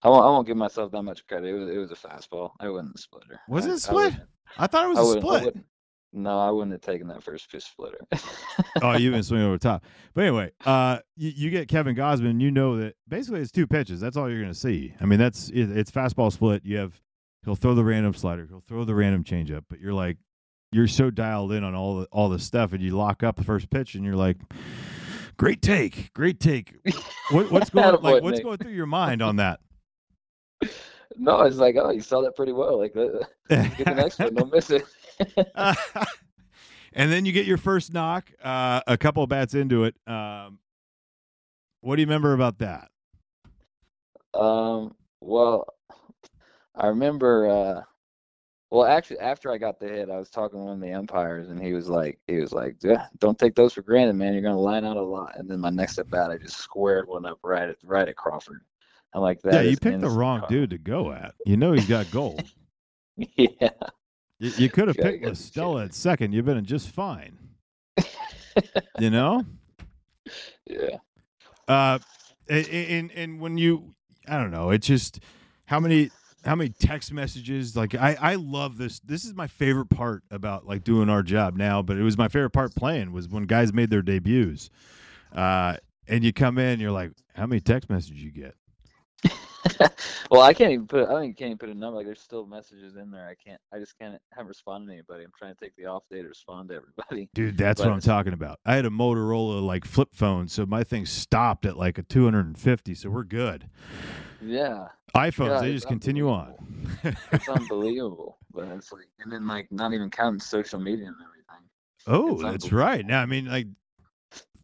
I 0.03 0.09
won't. 0.09 0.25
I 0.25 0.29
won't 0.29 0.47
give 0.47 0.57
myself 0.57 0.93
that 0.93 1.03
much 1.03 1.27
credit. 1.27 1.49
It 1.49 1.59
was. 1.59 1.69
It 1.69 1.79
was 1.79 1.91
a 1.91 1.97
fastball. 1.97 2.53
I 2.61 2.69
wasn't 2.69 2.95
a 2.95 2.99
splitter. 2.99 3.41
Was 3.49 3.67
I- 3.67 3.69
it 3.69 3.73
a 3.73 3.75
I 3.75 3.79
split? 3.79 3.95
wouldn't- 4.13 4.23
I 4.57 4.67
thought 4.67 4.85
it 4.87 4.89
was 4.89 5.17
a 5.17 5.21
split. 5.21 5.57
No, 6.19 6.41
I 6.41 6.51
wouldn't 6.51 6.73
have 6.73 6.81
taken 6.81 7.07
that 7.09 7.23
first 7.23 7.51
pitch 7.51 7.63
splitter. 7.63 8.01
oh, 8.83 8.97
you 8.97 9.09
even 9.09 9.23
swinging 9.23 9.47
over 9.47 9.55
the 9.55 9.61
top. 9.61 9.85
But 10.15 10.25
anyway, 10.25 10.51
uh, 10.67 10.99
you, 11.17 11.33
you 11.35 11.51
get 11.51 11.69
Kevin 11.69 11.95
Gausman. 11.95 12.41
You 12.41 12.51
know 12.51 12.77
that 12.77 12.97
basically 13.07 13.41
it's 13.41 13.53
two 13.53 13.69
pitches. 13.69 14.01
That's 14.01 14.17
all 14.17 14.29
you're 14.29 14.41
going 14.41 14.53
to 14.53 14.59
see. 14.59 14.95
I 15.01 15.05
mean, 15.05 15.21
that's 15.21 15.49
it, 15.51 15.71
it's 15.71 15.93
fastball 15.93 16.33
split. 16.33 16.65
You 16.65 16.79
have 16.79 17.01
he'll 17.45 17.55
throw 17.55 17.75
the 17.75 17.85
random 17.85 18.15
slider, 18.15 18.47
he'll 18.47 18.65
throw 18.67 18.85
the 18.85 18.97
random 18.97 19.23
changeup, 19.23 19.65
but 19.71 19.81
you're 19.81 19.95
like 19.95 20.17
you're 20.73 20.89
so 20.89 21.09
dialed 21.09 21.53
in 21.53 21.63
on 21.63 21.77
all 21.77 22.01
the 22.01 22.07
all 22.11 22.29
the 22.29 22.41
stuff, 22.41 22.73
and 22.73 22.83
you 22.83 22.97
lock 22.97 23.23
up 23.23 23.37
the 23.37 23.45
first 23.45 23.71
pitch, 23.71 23.95
and 23.95 24.05
you're 24.05 24.17
like, 24.17 24.39
great 25.37 25.63
take, 25.63 26.13
great 26.15 26.41
take. 26.41 26.75
What, 27.31 27.49
what's 27.53 27.71
going 27.71 28.03
like 28.03 28.23
what's 28.25 28.41
going 28.41 28.59
through 28.59 28.73
your 28.73 28.87
mind 28.87 29.23
on 29.23 29.37
that? 29.37 29.61
no, 31.17 31.43
it's 31.43 31.57
like, 31.57 31.77
oh, 31.79 31.91
you 31.91 32.01
saw 32.01 32.21
that 32.23 32.35
pretty 32.37 32.53
well. 32.53 32.79
Like, 32.79 32.97
uh, 32.97 33.25
get 33.49 33.85
the 33.85 33.95
next 33.95 34.19
one. 34.19 34.35
Don't 34.35 34.53
miss 34.53 34.71
it. 34.71 34.85
and 36.93 37.13
then 37.13 37.25
you 37.25 37.33
get 37.33 37.47
your 37.47 37.59
first 37.59 37.93
knock, 37.93 38.31
uh, 38.43 38.81
a 38.87 38.97
couple 38.97 39.23
of 39.23 39.29
bats 39.29 39.55
into 39.55 39.85
it. 39.85 39.95
Um, 40.07 40.59
what 41.81 41.97
do 41.97 42.03
you 42.03 42.07
remember 42.07 42.33
about 42.33 42.59
that? 42.59 42.91
Um, 44.35 44.95
well, 45.21 45.67
I 46.75 46.89
remember. 46.89 47.49
Uh, 47.49 47.83
well, 48.71 48.87
actually, 48.87 49.21
after 49.21 49.51
I 49.51 49.57
got 49.57 49.81
the 49.81 49.89
hit, 49.89 50.11
I 50.11 50.19
was 50.19 50.29
talking 50.29 50.59
to 50.59 50.65
one 50.65 50.75
of 50.75 50.81
the 50.81 50.93
umpires, 50.93 51.49
and 51.49 51.63
he 51.63 51.73
was 51.73 51.89
like, 51.89 52.19
he 52.27 52.37
was 52.37 52.53
like, 52.53 52.77
don't 53.19 53.39
take 53.39 53.55
those 53.55 53.73
for 53.73 53.83
granted, 53.83 54.15
man. 54.15 54.35
You're 54.35 54.43
gonna 54.43 54.59
line 54.59 54.85
out 54.85 54.97
a 54.97 55.03
lot." 55.03 55.37
And 55.37 55.49
then 55.49 55.61
my 55.61 55.71
next 55.71 55.99
at 55.99 56.11
bat, 56.11 56.31
I 56.31 56.37
just 56.37 56.59
squared 56.59 57.09
one 57.09 57.25
up 57.25 57.39
right 57.43 57.71
at 57.71 57.77
right 57.83 58.09
at 58.09 58.17
Crawford. 58.17 58.61
I'm 59.15 59.23
like, 59.23 59.41
that 59.43 59.55
yeah, 59.55 59.61
you 59.63 59.77
picked 59.77 60.01
the 60.01 60.11
wrong 60.11 60.41
karma." 60.41 60.55
dude 60.55 60.71
to 60.71 60.79
go 60.79 61.13
at. 61.13 61.35
You 61.47 61.57
know 61.57 61.73
he's 61.73 61.89
got 61.89 62.11
gold. 62.11 62.43
yeah. 63.17 63.71
You, 64.39 64.53
you 64.57 64.69
could 64.71 64.89
have 64.89 64.97
Yeah, 64.97 65.05
picked 65.05 65.23
gotta 65.23 65.33
La 65.33 65.35
be 65.35 65.37
Stella 65.37 65.85
at 65.85 65.95
second. 65.95 66.33
You've 66.33 66.45
been 66.45 66.65
just 66.65 66.89
fine. 66.91 67.39
you 68.99 69.11
know. 69.11 69.45
Yeah. 70.67 70.99
Uh, 71.67 71.99
and, 72.49 72.67
and 72.69 73.13
and 73.13 73.41
when 73.41 73.59
you, 73.59 73.95
I 74.27 74.39
don't 74.39 74.51
know, 74.51 74.71
it's 74.71 74.87
just 74.87 75.21
how 75.67 75.81
many 75.81 76.11
how 76.45 76.55
many 76.55 76.71
text 76.71 77.13
messages. 77.13 77.77
Like 77.77 77.95
I 77.95 78.17
I 78.21 78.35
love 78.37 78.79
this. 78.79 79.01
This 79.01 79.25
is 79.25 79.35
my 79.35 79.47
favorite 79.47 79.91
part 79.91 80.23
about 80.31 80.67
like 80.67 80.85
doing 80.85 81.09
our 81.09 81.23
job 81.23 81.57
now. 81.57 81.83
But 81.83 81.99
it 81.99 82.03
was 82.03 82.17
my 82.17 82.29
favorite 82.29 82.51
part 82.51 82.75
playing 82.75 83.13
was 83.13 83.29
when 83.29 83.45
guys 83.45 83.73
made 83.73 83.91
their 83.91 84.03
debuts. 84.03 84.71
Uh, 85.33 85.77
and 86.07 86.25
you 86.25 86.33
come 86.33 86.57
in, 86.57 86.81
you're 86.81 86.91
like, 86.91 87.13
how 87.35 87.47
many 87.47 87.61
text 87.61 87.91
messages 87.91 88.23
you 88.23 88.31
get? 88.31 88.55
well, 90.31 90.43
I 90.43 90.55
can't 90.55 90.73
even 90.73 90.87
put. 90.87 91.09
I 91.09 91.21
think 91.21 91.37
can't 91.37 91.49
even 91.49 91.59
put 91.59 91.69
a 91.69 91.75
number. 91.75 91.97
Like, 91.99 92.07
there's 92.07 92.21
still 92.21 92.47
messages 92.47 92.97
in 92.97 93.11
there. 93.11 93.29
I 93.29 93.35
can't. 93.35 93.61
I 93.73 93.79
just 93.79 93.99
can't. 93.99 94.21
Haven't 94.33 94.49
responded 94.49 94.87
to 94.87 94.93
anybody. 94.93 95.25
I'm 95.25 95.33
trying 95.37 95.55
to 95.55 95.61
take 95.61 95.75
the 95.77 95.87
off 95.87 96.05
day 96.11 96.23
to 96.23 96.29
respond 96.29 96.69
to 96.71 96.77
everybody. 96.77 97.29
Dude, 97.35 97.57
that's 97.57 97.81
But 97.81 97.89
what 97.89 97.95
I'm 97.95 98.01
talking 98.01 98.33
about. 98.33 98.61
I 98.65 98.75
had 98.77 98.87
a 98.87 98.91
Motorola 98.91 99.63
like 99.63 99.85
flip 99.85 100.11
phone, 100.13 100.49
so 100.49 100.65
my 100.67 100.85
thing 100.85 101.07
stopped 101.07 101.67
at 101.67 101.77
like 101.77 101.99
a 101.99 102.03
250, 102.03 102.95
so 102.95 103.11
we're 103.11 103.25
good. 103.25 103.69
Yeah, 104.41 104.89
iPhones, 105.17 105.49
Yeah, 105.49 105.61
they 105.61 105.73
just 105.73 105.89
continue 105.89 106.29
on. 106.31 106.55
it's 107.03 107.49
unbelievable. 107.49 108.39
But 108.53 108.69
it's 108.69 108.93
like, 108.93 109.07
and 109.21 109.33
then 109.33 109.47
like 109.47 109.71
not 109.71 109.93
even 109.93 110.11
counting 110.11 110.41
social 110.41 110.81
media 110.81 111.07
and 111.07 111.17
everything. 111.17 111.67
oh, 112.07 112.43
that's 112.43 112.73
right. 112.73 113.05
Now, 113.05 113.21
I 113.23 113.27
mean, 113.27 113.47
like 113.47 113.67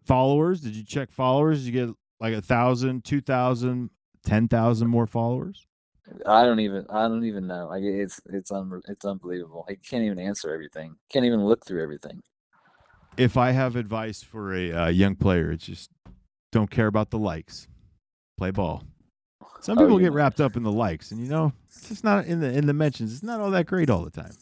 followers. 0.05 0.61
Did 0.61 0.77
you 0.77 0.85
check 0.85 1.11
followers? 1.11 1.64
Did 1.64 1.75
you 1.75 1.87
get 1.87 1.95
like 2.21 2.35
a 2.35 2.43
thousand, 2.43 3.05
two 3.05 3.21
thousand, 3.21 3.90
ten 4.25 4.49
thousand 4.49 4.89
more 4.89 5.07
followers? 5.07 5.67
I 6.27 6.45
don't 6.45 6.61
even. 6.61 6.87
I 6.91 7.09
don't 7.09 7.25
even 7.25 7.47
know. 7.47 7.69
Like 7.69 7.83
it's 7.83 8.21
it's 8.31 8.51
un, 8.51 8.83
it's 8.89 9.05
unbelievable. 9.05 9.65
He 9.69 9.77
can't 9.77 10.05
even 10.05 10.19
answer 10.19 10.53
everything. 10.53 10.97
Can't 11.11 11.25
even 11.25 11.45
look 11.45 11.65
through 11.65 11.83
everything. 11.83 12.23
If 13.17 13.37
I 13.37 13.53
have 13.53 13.77
advice 13.77 14.23
for 14.23 14.55
a 14.55 14.73
uh, 14.73 14.89
young 14.89 15.15
player, 15.15 15.51
it's 15.53 15.67
just 15.67 15.91
don't 16.53 16.71
care 16.71 16.89
about 16.89 17.11
the 17.11 17.19
likes. 17.19 17.69
Play 18.37 18.51
ball. 18.51 18.83
Some 19.61 19.79
Oh, 19.79 19.83
people 19.83 19.99
get 19.99 20.13
wrapped 20.13 20.41
up 20.41 20.57
in 20.57 20.63
the 20.63 20.73
likes, 20.73 21.11
and 21.11 21.21
you 21.21 21.29
know, 21.29 21.53
it's 21.69 21.89
just 21.89 22.05
not 22.05 22.27
in 22.27 22.41
the 22.41 22.53
in 22.53 22.67
the 22.67 22.75
mentions. 22.75 23.13
It's 23.15 23.23
not 23.23 23.41
all 23.41 23.51
that 23.53 23.67
great 23.67 23.89
all 23.89 24.05
the 24.05 24.11
time. 24.11 24.33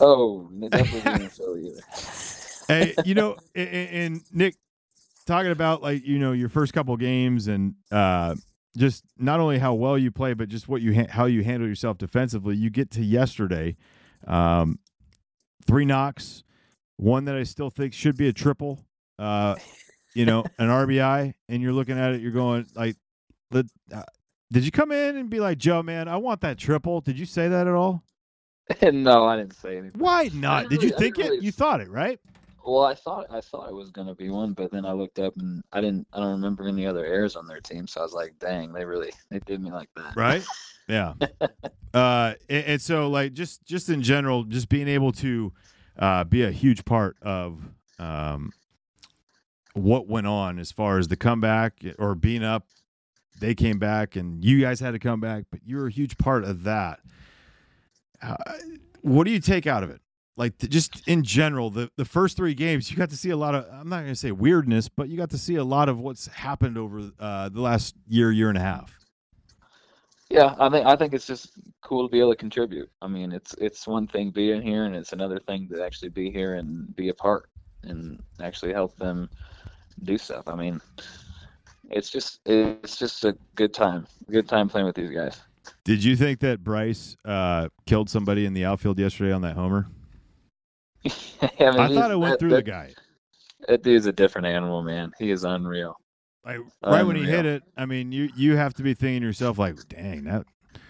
Oh, 0.00 0.50
definitely 0.60 1.30
either. 1.70 1.80
hey, 2.68 2.94
you 3.04 3.14
know, 3.14 3.36
and, 3.54 3.68
and 3.68 4.20
Nick, 4.32 4.56
talking 5.26 5.52
about 5.52 5.82
like 5.82 6.04
you 6.04 6.18
know 6.18 6.32
your 6.32 6.48
first 6.48 6.74
couple 6.74 6.96
games 6.96 7.48
and 7.48 7.76
uh, 7.90 8.34
just 8.76 9.04
not 9.18 9.40
only 9.40 9.58
how 9.58 9.74
well 9.74 9.96
you 9.98 10.10
play, 10.10 10.34
but 10.34 10.48
just 10.48 10.68
what 10.68 10.82
you 10.82 10.94
ha- 10.94 11.10
how 11.10 11.26
you 11.26 11.42
handle 11.42 11.68
yourself 11.68 11.98
defensively. 11.98 12.56
You 12.56 12.70
get 12.70 12.90
to 12.92 13.02
yesterday, 13.02 13.76
um, 14.26 14.78
three 15.66 15.84
knocks, 15.84 16.44
one 16.96 17.24
that 17.24 17.34
I 17.34 17.42
still 17.42 17.70
think 17.70 17.92
should 17.92 18.16
be 18.16 18.28
a 18.28 18.32
triple. 18.32 18.84
Uh, 19.18 19.56
you 20.14 20.26
know, 20.26 20.44
an 20.58 20.68
RBI, 20.68 21.34
and 21.48 21.62
you're 21.62 21.72
looking 21.72 21.98
at 21.98 22.12
it, 22.12 22.20
you're 22.20 22.32
going 22.32 22.66
like, 22.74 22.96
let, 23.50 23.66
uh, 23.94 24.02
Did 24.52 24.64
you 24.64 24.70
come 24.70 24.92
in 24.92 25.16
and 25.16 25.30
be 25.30 25.40
like, 25.40 25.58
Joe, 25.58 25.82
man, 25.82 26.08
I 26.08 26.16
want 26.16 26.40
that 26.42 26.58
triple? 26.58 27.00
Did 27.00 27.18
you 27.18 27.26
say 27.26 27.48
that 27.48 27.66
at 27.66 27.74
all? 27.74 28.02
no, 28.82 29.24
I 29.24 29.36
didn't 29.36 29.54
say 29.54 29.78
anything. 29.78 30.00
Why 30.00 30.30
not? 30.34 30.68
Did 30.68 30.82
you 30.82 30.90
think 30.90 31.16
didn't 31.16 31.34
it? 31.34 31.42
You 31.42 31.52
thought 31.52 31.80
it, 31.80 31.88
right? 31.88 32.18
Well, 32.66 32.82
I 32.82 32.94
thought 32.94 33.26
I 33.30 33.40
thought 33.40 33.68
it 33.68 33.74
was 33.74 33.90
gonna 33.90 34.14
be 34.14 34.28
one, 34.28 34.52
but 34.52 34.72
then 34.72 34.84
I 34.84 34.92
looked 34.92 35.20
up 35.20 35.36
and 35.36 35.62
I 35.72 35.80
didn't. 35.80 36.08
I 36.12 36.18
don't 36.18 36.32
remember 36.32 36.66
any 36.66 36.84
other 36.84 37.04
airs 37.04 37.36
on 37.36 37.46
their 37.46 37.60
team, 37.60 37.86
so 37.86 38.00
I 38.00 38.02
was 38.02 38.12
like, 38.12 38.36
"Dang, 38.40 38.72
they 38.72 38.84
really 38.84 39.12
they 39.30 39.38
did 39.38 39.62
me 39.62 39.70
like 39.70 39.88
that." 39.94 40.16
Right? 40.16 40.44
Yeah. 40.88 41.14
uh, 41.94 42.34
and, 42.48 42.64
and 42.64 42.82
so, 42.82 43.08
like, 43.08 43.34
just 43.34 43.64
just 43.64 43.88
in 43.88 44.02
general, 44.02 44.42
just 44.42 44.68
being 44.68 44.88
able 44.88 45.12
to 45.12 45.52
uh, 45.96 46.24
be 46.24 46.42
a 46.42 46.50
huge 46.50 46.84
part 46.84 47.16
of 47.22 47.60
um, 48.00 48.52
what 49.74 50.08
went 50.08 50.26
on 50.26 50.58
as 50.58 50.72
far 50.72 50.98
as 50.98 51.06
the 51.06 51.16
comeback 51.16 51.74
or 52.00 52.16
being 52.16 52.42
up. 52.42 52.66
They 53.38 53.54
came 53.54 53.78
back, 53.78 54.16
and 54.16 54.44
you 54.44 54.60
guys 54.60 54.80
had 54.80 54.90
to 54.92 54.98
come 54.98 55.20
back, 55.20 55.44
but 55.52 55.60
you 55.64 55.76
were 55.76 55.86
a 55.86 55.92
huge 55.92 56.18
part 56.18 56.42
of 56.42 56.64
that. 56.64 56.98
Uh, 58.20 58.34
what 59.02 59.24
do 59.24 59.30
you 59.30 59.40
take 59.40 59.68
out 59.68 59.84
of 59.84 59.90
it? 59.90 60.00
Like 60.36 60.58
th- 60.58 60.70
just 60.70 61.06
in 61.08 61.22
general, 61.22 61.70
the 61.70 61.90
the 61.96 62.04
first 62.04 62.36
three 62.36 62.54
games, 62.54 62.90
you 62.90 62.96
got 62.96 63.10
to 63.10 63.16
see 63.16 63.30
a 63.30 63.36
lot 63.36 63.54
of. 63.54 63.66
I'm 63.72 63.88
not 63.88 64.00
going 64.00 64.12
to 64.12 64.16
say 64.16 64.32
weirdness, 64.32 64.88
but 64.88 65.08
you 65.08 65.16
got 65.16 65.30
to 65.30 65.38
see 65.38 65.56
a 65.56 65.64
lot 65.64 65.88
of 65.88 65.98
what's 65.98 66.26
happened 66.26 66.76
over 66.76 67.10
uh, 67.18 67.48
the 67.48 67.60
last 67.60 67.94
year, 68.06 68.30
year 68.30 68.48
and 68.48 68.58
a 68.58 68.60
half. 68.60 68.92
Yeah, 70.28 70.54
I 70.58 70.68
think 70.68 70.86
I 70.86 70.96
think 70.96 71.14
it's 71.14 71.26
just 71.26 71.52
cool 71.82 72.06
to 72.06 72.10
be 72.10 72.18
able 72.18 72.32
to 72.32 72.36
contribute. 72.36 72.90
I 73.00 73.06
mean, 73.06 73.32
it's 73.32 73.54
it's 73.54 73.86
one 73.86 74.06
thing 74.06 74.30
being 74.30 74.60
here, 74.60 74.84
and 74.84 74.94
it's 74.94 75.12
another 75.12 75.38
thing 75.38 75.68
to 75.68 75.84
actually 75.84 76.10
be 76.10 76.30
here 76.30 76.54
and 76.54 76.94
be 76.96 77.08
a 77.08 77.14
part 77.14 77.48
and 77.84 78.22
actually 78.40 78.72
help 78.72 78.96
them 78.96 79.30
do 80.02 80.18
stuff. 80.18 80.48
I 80.48 80.56
mean, 80.56 80.80
it's 81.90 82.10
just 82.10 82.40
it's 82.44 82.98
just 82.98 83.24
a 83.24 83.36
good 83.54 83.72
time, 83.72 84.06
good 84.30 84.48
time 84.48 84.68
playing 84.68 84.86
with 84.86 84.96
these 84.96 85.10
guys. 85.10 85.40
Did 85.84 86.02
you 86.02 86.16
think 86.16 86.40
that 86.40 86.62
Bryce 86.62 87.16
uh, 87.24 87.68
killed 87.86 88.10
somebody 88.10 88.46
in 88.46 88.52
the 88.52 88.64
outfield 88.64 88.98
yesterday 88.98 89.32
on 89.32 89.42
that 89.42 89.54
homer? 89.54 89.86
I, 91.42 91.70
mean, 91.70 91.80
I 91.80 91.94
thought 91.94 92.10
it 92.10 92.18
went 92.18 92.32
that- 92.32 92.40
through 92.40 92.50
that, 92.50 92.64
the 92.64 92.70
guy. 92.70 92.94
That 93.68 93.82
dude's 93.82 94.06
a 94.06 94.12
different 94.12 94.46
animal, 94.46 94.82
man. 94.82 95.12
He 95.18 95.30
is 95.30 95.44
unreal. 95.44 95.96
Like 96.44 96.58
right 96.84 97.02
when 97.02 97.16
he 97.16 97.24
hit 97.24 97.44
it, 97.46 97.64
I 97.76 97.86
mean, 97.86 98.12
you 98.12 98.30
you 98.36 98.54
have 98.56 98.74
to 98.74 98.82
be 98.84 98.94
thinking 98.94 99.22
to 99.22 99.26
yourself 99.26 99.58
like, 99.58 99.76
"Dang, 99.88 100.24
that, 100.24 100.46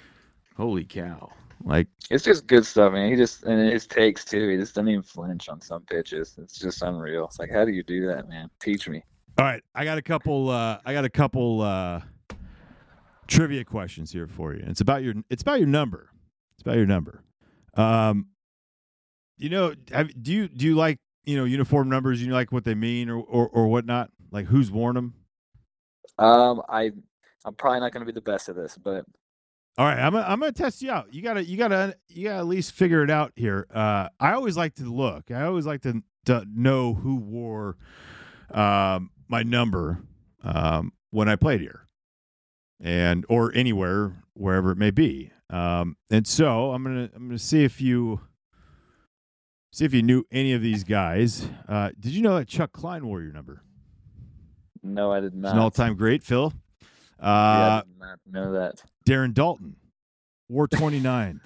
holy 0.56 0.84
cow!" 0.84 1.30
Like, 1.64 1.88
It's 2.10 2.22
just 2.22 2.46
good 2.46 2.66
stuff, 2.66 2.92
man. 2.92 3.10
He 3.10 3.16
just 3.16 3.44
and 3.44 3.72
his 3.72 3.86
takes 3.86 4.24
too. 4.26 4.50
He 4.50 4.56
just 4.58 4.74
doesn't 4.74 4.88
even 4.88 5.02
flinch 5.02 5.48
on 5.48 5.62
some 5.62 5.82
pitches. 5.84 6.34
It's 6.36 6.58
just 6.58 6.82
unreal. 6.82 7.24
It's 7.24 7.38
like, 7.38 7.50
how 7.50 7.64
do 7.64 7.70
you 7.72 7.82
do 7.82 8.06
that, 8.08 8.28
man? 8.28 8.50
Teach 8.60 8.86
me. 8.88 9.02
all 9.38 9.46
right, 9.46 9.62
I 9.74 9.84
got 9.84 9.96
a 9.96 10.02
couple. 10.02 10.50
Uh, 10.50 10.78
I 10.84 10.92
got 10.92 11.06
a 11.06 11.10
couple 11.10 11.62
uh, 11.62 12.02
trivia 13.26 13.64
questions 13.64 14.12
here 14.12 14.26
for 14.26 14.52
you. 14.54 14.62
It's 14.66 14.82
about 14.82 15.02
your. 15.02 15.14
It's 15.30 15.40
about 15.42 15.58
your 15.58 15.68
number. 15.68 16.10
It's 16.54 16.62
about 16.62 16.76
your 16.76 16.86
number. 16.86 17.22
Um, 17.74 18.26
you 19.38 19.48
know, 19.48 19.74
have, 19.92 20.10
do 20.22 20.32
you 20.32 20.48
do 20.48 20.64
you 20.66 20.74
like 20.74 20.98
you 21.24 21.36
know 21.36 21.44
uniform 21.44 21.88
numbers? 21.88 22.22
You 22.22 22.32
like 22.32 22.52
what 22.52 22.64
they 22.64 22.74
mean 22.74 23.08
or 23.10 23.18
or, 23.18 23.48
or 23.48 23.68
whatnot? 23.68 24.10
Like 24.30 24.46
who's 24.46 24.70
worn 24.70 24.94
them? 24.94 25.14
Um, 26.18 26.62
I 26.68 26.92
I'm 27.44 27.54
probably 27.54 27.80
not 27.80 27.92
going 27.92 28.04
to 28.04 28.12
be 28.12 28.14
the 28.14 28.20
best 28.22 28.48
at 28.48 28.56
this, 28.56 28.76
but 28.76 29.04
All 29.78 29.84
right, 29.86 29.98
I'm 29.98 30.12
gonna, 30.14 30.24
I'm 30.26 30.40
gonna 30.40 30.52
test 30.52 30.80
you 30.80 30.90
out. 30.90 31.12
You 31.12 31.20
gotta 31.22 31.44
you 31.44 31.58
gotta 31.58 31.94
you 32.08 32.24
gotta 32.24 32.38
at 32.38 32.46
least 32.46 32.72
figure 32.72 33.02
it 33.04 33.10
out 33.10 33.32
here. 33.36 33.66
Uh, 33.72 34.08
I 34.18 34.32
always 34.32 34.56
like 34.56 34.74
to 34.76 34.84
look. 34.84 35.30
I 35.30 35.42
always 35.42 35.66
like 35.66 35.82
to 35.82 36.02
to 36.26 36.46
know 36.54 36.94
who 36.94 37.16
wore 37.16 37.76
um, 38.52 39.10
my 39.28 39.42
number 39.42 40.02
um, 40.42 40.92
when 41.10 41.28
I 41.28 41.36
played 41.36 41.60
here, 41.60 41.88
and 42.80 43.26
or 43.28 43.52
anywhere 43.54 44.24
wherever 44.32 44.70
it 44.70 44.78
may 44.78 44.90
be. 44.90 45.30
Um, 45.50 45.96
and 46.10 46.26
so 46.26 46.72
I'm 46.72 46.82
gonna 46.82 47.10
I'm 47.14 47.28
gonna 47.28 47.38
see 47.38 47.62
if 47.62 47.78
you 47.80 48.20
see 49.76 49.84
if 49.84 49.92
you 49.92 50.02
knew 50.02 50.24
any 50.32 50.54
of 50.54 50.62
these 50.62 50.84
guys. 50.84 51.46
Uh, 51.68 51.90
did 52.00 52.12
you 52.12 52.22
know 52.22 52.38
that 52.38 52.48
Chuck 52.48 52.72
Klein 52.72 53.06
wore 53.06 53.20
your 53.20 53.32
number? 53.32 53.62
no, 54.82 55.12
I 55.12 55.20
did 55.20 55.34
He's 55.34 55.42
not. 55.42 55.52
an 55.54 55.58
all 55.58 55.70
time 55.70 55.96
great, 55.96 56.22
Phil. 56.22 56.52
Yeah, 57.20 57.26
Uh, 57.28 57.28
I 57.28 57.82
did 57.86 57.98
not 57.98 58.18
know 58.30 58.52
that. 58.52 58.82
Darren 59.06 59.34
Daulton 59.34 59.74
wore 60.48 60.66
29. 60.68 61.40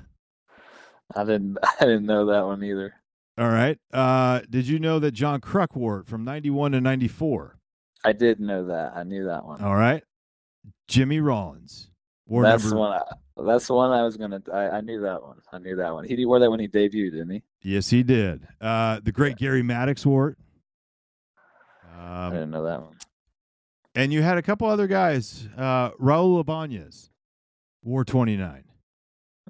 I 1.17 1.25
didn't. 1.25 1.59
I 1.63 1.85
didn't 1.85 2.07
know 2.07 2.27
that 2.27 2.45
one 2.47 2.63
either. 2.63 2.95
All 3.37 3.49
right. 3.49 3.79
Uh, 3.93 4.43
did 4.49 4.69
you 4.69 4.79
know 4.79 4.99
that 5.01 5.11
John 5.13 5.41
Kruk 5.41 5.75
wore 5.75 6.01
it 6.01 6.07
from 6.07 6.23
91 6.25 6.73
to 6.73 6.81
94? 6.81 7.57
I 8.05 8.13
did 8.13 8.39
know 8.39 8.67
that. 8.67 8.93
I 8.95 9.03
knew 9.03 9.27
that 9.27 9.45
one. 9.45 9.61
All 9.61 9.75
right. 9.75 10.05
Jimmy 10.87 11.19
Rollins 11.21 11.90
wore 12.31 12.43
that's 12.45 12.63
number. 12.65 12.75
the 12.77 12.81
one. 12.81 12.93
I, 12.93 13.43
that's 13.45 13.67
the 13.67 13.75
one 13.75 13.91
I 13.91 14.03
was 14.03 14.17
gonna. 14.17 14.41
I, 14.53 14.69
I 14.69 14.81
knew 14.81 15.01
that 15.03 15.23
one. 15.23 15.37
I 15.53 15.59
knew 15.59 15.77
that 15.77 15.93
one. 15.93 16.05
He 16.05 16.25
wore 16.25 16.39
that 16.39 16.51
when 16.51 16.61
he 16.61 16.69
debuted, 16.69 17.11
didn't 17.13 17.31
he? 17.31 17.43
Yes, 17.63 17.91
he 17.91 18.03
did. 18.03 18.47
Uh, 18.61 19.01
the 19.03 19.13
great 19.13 19.37
Gary 19.37 19.63
Maddox 19.63 20.07
wore 20.07 20.31
it. 20.31 20.39
I 21.99 22.27
Um, 22.27 22.33
didn't 22.33 22.51
know 22.51 22.65
that 22.65 22.81
one. 22.83 22.97
and 23.95 24.13
you 24.13 24.23
had 24.23 24.39
a 24.39 24.43
couple 24.43 24.67
other 24.69 24.87
guys. 24.87 25.49
Uh, 25.57 25.91
Raul 25.93 26.41
Ibanez 26.41 27.11
wore 27.83 28.05
29. 28.05 28.65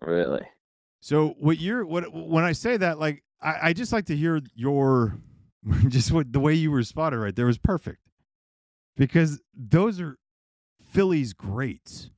Really? 0.02 0.42
So 1.00 1.34
what 1.38 1.58
you're 1.58 1.84
what 1.86 2.12
when 2.12 2.44
I 2.44 2.52
say 2.52 2.76
that, 2.76 2.98
like 2.98 3.22
I, 3.40 3.68
I 3.68 3.72
just 3.72 3.92
like 3.92 4.06
to 4.06 4.16
hear 4.16 4.40
your 4.54 5.16
just 5.88 6.10
what 6.12 6.32
the 6.32 6.40
way 6.40 6.54
you 6.54 6.70
were 6.70 6.82
spotted 6.82 7.18
right 7.18 7.34
there 7.34 7.46
was 7.46 7.58
perfect. 7.58 7.98
Because 8.96 9.40
those 9.54 10.00
are 10.00 10.16
Phillies 10.92 11.32
greats 11.32 12.10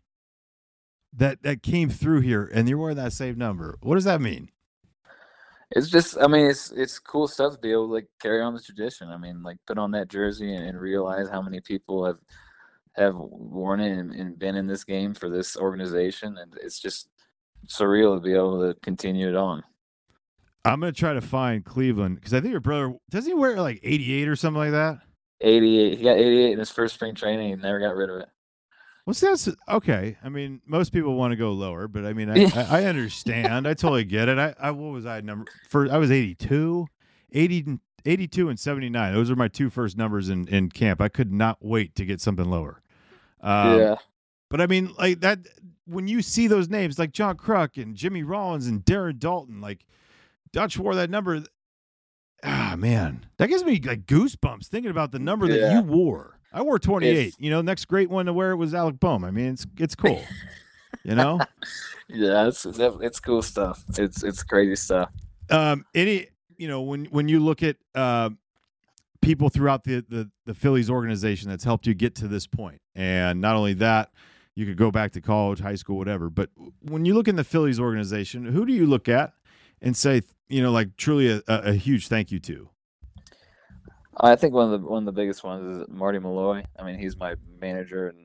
that 1.15 1.43
that 1.43 1.63
came 1.63 1.89
through 1.89 2.21
here 2.21 2.51
and 2.53 2.69
you're 2.69 2.79
wearing 2.79 2.97
that 2.97 3.13
same 3.13 3.39
number. 3.39 3.79
What 3.83 3.97
does 3.97 4.05
that 4.05 4.21
mean? 4.21 4.51
It's 5.75 5.89
just. 5.89 6.19
I 6.19 6.27
mean, 6.27 6.47
it's 6.51 6.71
it's 6.71 6.99
cool 6.99 7.29
stuff 7.29 7.55
to 7.55 7.59
be 7.59 7.73
able 7.73 7.89
to 7.89 7.95
like 7.95 8.07
carry 8.21 8.43
on 8.43 8.55
the 8.55 8.61
tradition. 8.61 9.09
I 9.09 9.17
mean, 9.17 9.43
like 9.43 9.57
put 9.67 9.79
on 9.79 9.91
that 9.93 10.09
jersey 10.09 10.55
and, 10.55 10.67
and 10.67 10.81
realize 10.81 11.29
how 11.29 11.41
many 11.41 11.61
people 11.61 12.05
have 12.05 12.19
have 12.95 13.15
worn 13.17 13.81
it 13.81 13.99
and, 13.99 14.13
and 14.13 14.39
been 14.39 14.55
in 14.55 14.67
this 14.67 14.85
game 14.85 15.15
for 15.15 15.31
this 15.31 15.57
organization, 15.57 16.37
and 16.39 16.55
it's 16.63 16.79
just 16.79 17.09
surreal 17.67 18.17
to 18.17 18.21
be 18.21 18.35
able 18.35 18.61
to 18.61 18.79
continue 18.81 19.29
it 19.29 19.37
on. 19.37 19.63
I'm 20.65 20.81
gonna 20.81 20.93
try 20.93 21.15
to 21.15 21.21
find 21.21 21.65
Cleveland 21.65 22.17
because 22.17 22.35
I 22.35 22.41
think 22.41 22.53
your 22.53 22.61
brother 22.61 22.95
does 23.11 23.27
he 23.27 23.35
wear 23.35 23.61
like 23.61 23.81
88 23.83 24.29
or 24.29 24.37
something 24.37 24.61
like 24.61 24.73
that? 24.73 24.99
88. 25.41 25.99
He 25.99 26.05
got 26.05 26.17
88 26.19 26.53
in 26.53 26.59
his 26.59 26.71
first 26.71 26.95
spring 26.95 27.15
training 27.15 27.53
and 27.53 27.63
never 27.63 27.81
got 27.81 27.97
rid 27.97 28.11
of 28.11 28.17
it. 28.21 28.29
Well, 29.05 29.15
see, 29.15 29.27
that's 29.27 29.49
okay. 29.69 30.17
I 30.23 30.29
mean, 30.29 30.61
most 30.65 30.93
people 30.93 31.15
want 31.15 31.33
to 31.33 31.37
go 31.37 31.53
lower, 31.53 31.89
but 31.89 32.05
I 32.05 32.13
mean, 32.13 32.31
I, 32.31 32.45
I, 32.55 32.83
I 32.83 32.85
understand. 32.85 33.67
I 33.67 33.75
totally 33.75 34.05
get 34.05 34.29
it. 34.29 34.39
I, 34.39 34.55
I 34.61 34.71
what 34.71 34.93
was 34.93 35.07
I 35.07 35.21
number 35.21 35.51
first? 35.69 35.93
I 35.93 35.99
was 35.99 36.11
82, 36.11 36.87
80, 37.33 37.65
and- 37.67 37.81
82 38.05 38.49
and 38.49 38.59
79. 38.59 39.15
Those 39.15 39.31
are 39.31 39.37
my 39.37 39.49
two 39.49 39.71
first 39.71 39.97
numbers 39.97 40.29
in, 40.29 40.47
in 40.49 40.69
camp. 40.71 41.01
I 41.01 41.09
could 41.09 41.33
not 41.33 41.59
wait 41.61 41.95
to 41.97 42.05
get 42.05 42.21
something 42.21 42.49
lower. 42.49 42.81
Um, 43.41 43.79
yeah. 43.79 43.95
But 44.51 44.61
I 44.61 44.67
mean, 44.67 44.93
like 44.99 45.21
that, 45.21 45.39
when 45.87 46.07
you 46.07 46.21
see 46.23 46.47
those 46.47 46.69
names 46.69 46.99
like 46.99 47.13
John 47.13 47.37
Kruk 47.37 47.81
and 47.83 47.97
Jimmy 47.97 48.23
Rollins 48.23 48.67
and 48.67 48.85
Darren 48.85 49.19
Daulton, 49.19 49.61
like 49.63 49.87
Dutch 50.53 50.79
wore 50.79 50.95
that 50.95 51.11
number. 51.11 51.43
Ah, 52.45 52.75
man, 52.77 53.25
that 53.39 53.49
gives 53.49 53.65
me 53.65 53.81
like 53.85 54.05
goosebumps 54.07 54.67
thinking 54.67 54.91
about 54.91 55.13
the 55.13 55.19
number 55.21 55.47
that 55.49 55.73
you 55.73 55.81
wore. 55.81 56.39
I 56.53 56.63
wore 56.63 56.79
28. 56.79 57.11
It's- 57.11 57.33
you 57.39 57.51
know, 57.51 57.63
next 57.63 57.87
great 57.87 58.11
one 58.11 58.27
to 58.27 58.33
wear 58.33 58.53
it 58.53 58.57
was 58.57 58.75
Alec 58.75 59.01
Bohm. 59.01 59.25
I 59.25 59.31
mean, 59.31 59.53
it's 59.53 59.67
it's 59.79 59.95
cool. 59.95 60.23
you 61.05 61.15
know, 61.15 61.41
Yeah, 62.09 62.47
it's 62.49 62.67
it's 62.67 63.21
cool 63.21 63.43
stuff. 63.43 63.85
It's 63.99 64.23
it's 64.23 64.43
crazy 64.43 64.77
stuff. 64.77 65.11
um, 65.51 65.85
any 65.95 66.27
you 66.59 66.69
know 66.69 66.83
when 66.83 67.07
when 67.07 67.29
you 67.29 67.41
look 67.41 67.63
at 67.63 67.77
uh, 67.95 68.31
people 69.23 69.49
throughout 69.49 69.85
the, 69.85 70.05
the 70.09 70.31
the 70.47 70.55
Phillies 70.55 70.91
organization 70.91 71.49
that's 71.49 71.65
helped 71.65 71.87
you 71.87 71.95
get 71.95 72.15
to 72.17 72.29
this 72.29 72.47
point, 72.47 72.81
and 72.95 73.41
not 73.41 73.57
only 73.57 73.73
that, 73.75 74.11
you 74.55 74.67
could 74.67 74.77
go 74.77 74.91
back 74.91 75.13
to 75.13 75.21
college, 75.23 75.61
high 75.61 75.77
school, 75.77 75.97
whatever. 75.97 76.29
But 76.29 76.51
when 76.83 77.05
you 77.07 77.15
look 77.15 77.29
in 77.29 77.37
the 77.37 77.45
Phillies 77.45 77.81
organization, 77.81 78.45
who 78.45 78.67
do 78.67 78.73
you 78.75 78.85
look 78.87 79.09
at 79.09 79.33
and 79.81 79.97
say, 79.97 80.21
you 80.49 80.63
know, 80.63 80.71
like 80.71 80.97
truly 80.97 81.31
a, 81.31 81.43
a 81.49 81.73
huge 81.73 82.09
thank 82.09 82.31
you 82.31 82.39
to? 82.41 82.69
I 84.21 84.37
think 84.37 84.55
one 84.55 84.73
of 84.73 84.81
the 84.83 84.87
one 84.87 85.03
of 85.03 85.07
the 85.07 85.21
biggest 85.21 85.43
ones 85.45 85.81
is 85.83 85.89
Marty 85.89 86.19
Malloy. 86.19 86.65
I 86.79 86.85
mean, 86.85 86.99
he's 86.99 87.17
my 87.17 87.35
manager 87.61 88.09
and 88.09 88.19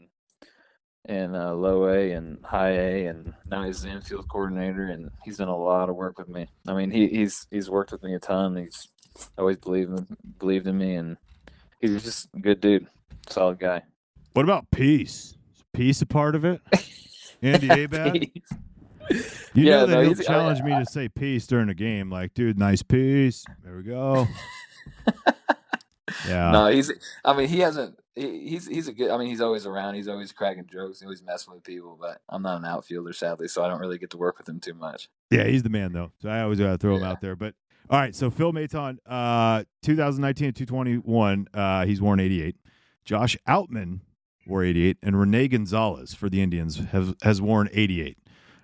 in 1.06 1.34
uh, 1.36 1.54
low 1.54 1.88
A 1.88 2.12
and 2.12 2.38
high 2.44 2.72
A, 2.72 3.06
and 3.08 3.34
now 3.50 3.64
he's 3.64 3.82
the 3.82 3.90
infield 3.90 4.28
coordinator, 4.28 4.88
and 4.88 5.10
he's 5.24 5.38
done 5.38 5.48
a 5.48 5.56
lot 5.58 5.90
of 5.90 5.96
work 5.96 6.20
with 6.20 6.28
me. 6.28 6.48
I 6.68 6.74
mean, 6.74 6.92
he, 6.92 7.08
he's 7.08 7.48
he's 7.50 7.70
worked 7.70 7.94
with 7.94 8.04
me 8.04 8.14
a 8.16 8.20
ton. 8.20 8.58
He's 8.58 8.90
always 9.38 9.56
believed 9.58 9.92
in, 9.98 10.06
believed 10.38 10.68
in 10.68 10.78
me, 10.78 10.96
and 10.96 11.16
he's 11.80 12.04
just 12.04 12.28
a 12.36 12.40
good 12.40 12.60
dude, 12.60 12.88
solid 13.30 13.58
guy. 13.60 13.84
What 14.34 14.44
about 14.44 14.70
peace? 14.72 15.36
Is 15.56 15.64
peace 15.74 16.02
a 16.02 16.06
part 16.06 16.36
of 16.36 16.44
it? 16.44 16.60
Andy 17.42 17.70
Abad? 17.86 18.16
You 18.16 18.32
Yeah, 19.54 19.72
know 19.78 19.86
that 19.86 19.94
no, 19.94 20.02
he'll 20.02 20.10
he's- 20.10 20.20
I- 20.20 20.24
challenge 20.34 20.62
me 20.62 20.72
to 20.78 20.86
say 20.86 21.08
peace 21.08 21.48
during 21.48 21.70
a 21.70 21.74
game. 21.74 22.10
Like, 22.12 22.34
dude, 22.34 22.60
nice 22.60 22.84
peace. 22.84 23.46
There 23.64 23.78
we 23.78 23.84
go. 23.84 24.28
Yeah. 26.28 26.52
No, 26.52 26.68
he's. 26.68 26.92
I 27.26 27.36
mean, 27.36 27.48
he 27.48 27.60
hasn't. 27.60 28.00
He, 28.16 28.50
he's 28.50 28.68
he's 28.68 28.88
a 28.88 28.94
good. 28.94 29.12
I 29.12 29.18
mean, 29.18 29.28
he's 29.28 29.42
always 29.42 29.66
around. 29.66 29.96
He's 29.96 30.08
always 30.08 30.32
cracking 30.32 30.66
jokes. 30.72 31.00
He's 31.00 31.06
always 31.06 31.24
messing 31.24 31.54
with 31.54 31.64
people. 31.64 31.98
But 32.00 32.22
I'm 32.30 32.42
not 32.42 32.58
an 32.58 32.66
outfielder, 32.66 33.14
sadly, 33.14 33.48
so 33.48 33.64
I 33.64 33.68
don't 33.68 33.80
really 33.80 33.98
get 33.98 34.12
to 34.12 34.18
work 34.18 34.38
with 34.38 34.48
him 34.48 34.60
too 34.60 34.74
much. 34.74 35.10
Yeah, 35.30 35.46
he's 35.46 35.64
the 35.64 35.70
man 35.70 35.94
though. 35.94 36.12
So 36.22 36.30
I 36.30 36.42
always 36.42 36.60
gotta 36.60 36.78
throw 36.78 36.98
him 36.98 37.04
out 37.04 37.22
there. 37.22 37.36
But 37.36 37.56
all 37.90 38.00
right, 38.00 38.16
so 38.16 38.30
Phil 38.30 38.52
Maton, 38.52 38.98
uh, 39.06 39.64
2019 39.84 40.48
and 40.48 40.56
221, 40.56 41.48
uh, 41.54 41.86
he's 41.86 42.02
worn 42.02 42.20
88. 42.20 42.56
Josh 43.06 43.38
Outman 43.48 44.02
wore 44.46 44.64
88, 44.64 44.98
and 45.02 45.20
Rene 45.20 45.48
Gonzalez 45.48 46.14
for 46.14 46.30
the 46.30 46.42
Indians 46.42 46.78
has 46.92 47.14
has 47.22 47.42
worn 47.42 47.70
88. 47.72 48.18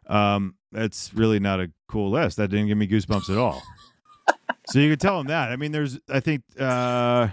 Um, 0.08 0.56
that's 0.71 1.13
really 1.13 1.39
not 1.39 1.60
a 1.60 1.71
cool 1.88 2.12
list. 2.12 2.38
That 2.38 2.49
didn't 2.49 2.67
give 2.67 2.77
me 2.77 2.88
goosebumps 2.88 3.29
at 3.29 3.38
all. 3.38 3.62
So 4.69 4.80
you 4.80 4.89
can 4.89 4.99
tell 4.99 5.19
him 5.19 5.28
that. 5.28 5.52
I 5.52 5.56
mean, 5.56 5.71
there's 5.71 5.99
I 6.10 6.19
think 6.19 6.43
uh 6.60 7.30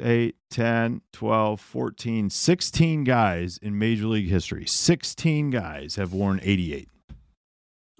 8, 0.00 0.34
10, 0.50 1.02
12, 1.12 1.60
14, 1.60 2.30
16 2.30 3.04
guys 3.04 3.58
in 3.58 3.78
Major 3.78 4.06
League 4.06 4.28
history. 4.28 4.66
16 4.66 5.50
guys 5.50 5.96
have 5.96 6.12
worn 6.12 6.40
88. 6.42 6.88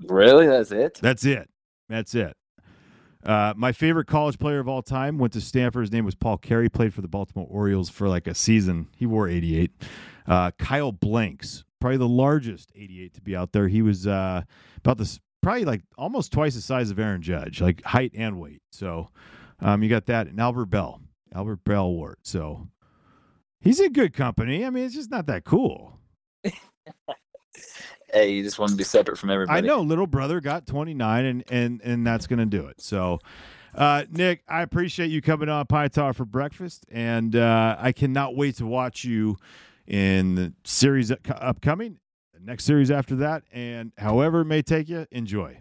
Really, 0.08 0.46
that's 0.46 0.72
it. 0.72 0.98
That's 1.00 1.24
it. 1.24 1.48
That's 1.88 2.14
it. 2.14 2.36
Uh, 3.24 3.54
my 3.56 3.72
favorite 3.72 4.06
college 4.06 4.38
player 4.38 4.58
of 4.58 4.68
all 4.68 4.82
time 4.82 5.18
went 5.18 5.32
to 5.32 5.40
Stanford. 5.40 5.82
His 5.82 5.92
name 5.92 6.04
was 6.04 6.14
Paul 6.14 6.36
Carey. 6.36 6.68
Played 6.68 6.92
for 6.92 7.00
the 7.00 7.08
Baltimore 7.08 7.46
Orioles 7.48 7.88
for 7.88 8.08
like 8.08 8.26
a 8.26 8.34
season. 8.34 8.88
He 8.96 9.06
wore 9.06 9.28
88. 9.28 9.70
Uh, 10.26 10.50
Kyle 10.58 10.92
Blanks, 10.92 11.64
probably 11.80 11.96
the 11.96 12.08
largest 12.08 12.70
88 12.74 13.14
to 13.14 13.20
be 13.22 13.34
out 13.34 13.52
there. 13.52 13.68
He 13.68 13.82
was 13.82 14.06
uh, 14.06 14.42
about 14.78 14.98
this, 14.98 15.20
probably 15.44 15.64
like 15.64 15.82
almost 15.96 16.32
twice 16.32 16.54
the 16.54 16.60
size 16.60 16.90
of 16.90 16.98
Aaron 16.98 17.22
Judge, 17.22 17.60
like 17.60 17.82
height 17.84 18.12
and 18.14 18.40
weight. 18.40 18.62
So 18.72 19.08
um, 19.60 19.82
you 19.82 19.88
got 19.88 20.06
that. 20.06 20.26
And 20.26 20.40
Albert 20.40 20.66
Belle. 20.66 21.00
Albert 21.34 21.64
Belle 21.64 21.94
it. 22.10 22.18
So 22.22 22.68
he's 23.60 23.78
in 23.78 23.92
good 23.92 24.14
company. 24.14 24.64
I 24.64 24.70
mean, 24.70 24.84
it's 24.84 24.94
just 24.94 25.10
not 25.10 25.26
that 25.26 25.44
cool. 25.44 25.98
Hey, 28.12 28.30
you 28.30 28.44
just 28.44 28.60
want 28.60 28.70
to 28.70 28.76
be 28.76 28.84
separate 28.84 29.18
from 29.18 29.30
everybody. 29.30 29.58
I 29.58 29.60
know 29.60 29.80
little 29.80 30.06
brother 30.06 30.40
got 30.40 30.68
29 30.68 31.24
and 31.24 31.44
and 31.48 31.80
and 31.82 32.06
that's 32.06 32.28
going 32.28 32.38
to 32.38 32.46
do 32.46 32.66
it. 32.66 32.80
So 32.80 33.18
uh, 33.74 34.04
Nick, 34.08 34.44
I 34.48 34.62
appreciate 34.62 35.10
you 35.10 35.20
coming 35.20 35.48
on 35.48 35.66
Pine 35.66 35.90
Tar 35.90 36.12
for 36.12 36.24
breakfast 36.24 36.86
and 36.92 37.34
uh, 37.34 37.76
I 37.76 37.90
cannot 37.90 38.36
wait 38.36 38.56
to 38.58 38.66
watch 38.66 39.02
you 39.02 39.36
in 39.88 40.36
the 40.36 40.52
series 40.64 41.10
upcoming, 41.10 41.98
next 42.44 42.64
series 42.64 42.90
after 42.90 43.16
that 43.16 43.42
and 43.52 43.92
however 43.98 44.40
it 44.40 44.46
may 44.46 44.62
take 44.62 44.88
you, 44.88 45.06
enjoy. 45.10 45.58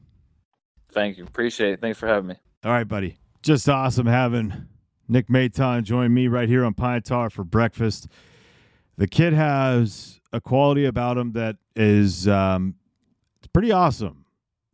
Thank 0.92 1.18
you. 1.18 1.24
Appreciate 1.24 1.74
it. 1.74 1.82
Thanks 1.82 1.98
for 1.98 2.08
having 2.08 2.28
me. 2.28 2.36
All 2.64 2.72
right, 2.72 2.88
buddy. 2.88 3.18
Just 3.42 3.68
awesome 3.68 4.06
having 4.06 4.68
Nick 5.08 5.28
Maton 5.28 5.84
join 5.84 6.14
me 6.14 6.28
right 6.28 6.48
here 6.48 6.64
on 6.64 6.74
Pine 6.74 7.02
Tar 7.02 7.30
for 7.30 7.44
breakfast. 7.44 8.08
The 8.98 9.08
kid 9.08 9.34
has 9.34 10.20
a 10.32 10.40
quality 10.40 10.86
about 10.86 11.18
him 11.18 11.34
that 11.34 11.58
is 11.76 12.28
um, 12.28 12.76
it's 13.38 13.48
pretty 13.48 13.72
awesome. 13.72 14.26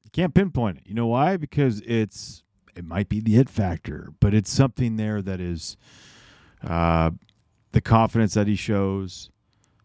You 0.04 0.12
can't 0.12 0.34
pinpoint 0.34 0.78
it. 0.78 0.84
You 0.88 0.94
know 0.94 1.08
why? 1.08 1.38
Because 1.38 1.82
it's 1.82 2.44
it 2.76 2.86
might 2.86 3.10
be 3.10 3.20
the 3.20 3.38
it 3.38 3.50
factor, 3.50 4.10
but 4.20 4.34
it's 4.34 4.52
something 4.52 4.98
there 4.98 5.22
that 5.22 5.40
is 5.40 5.78
uh, 6.64 7.12
the 7.72 7.82
confidence 7.82 8.34
that 8.34 8.48
he 8.48 8.56
shows, 8.56 9.30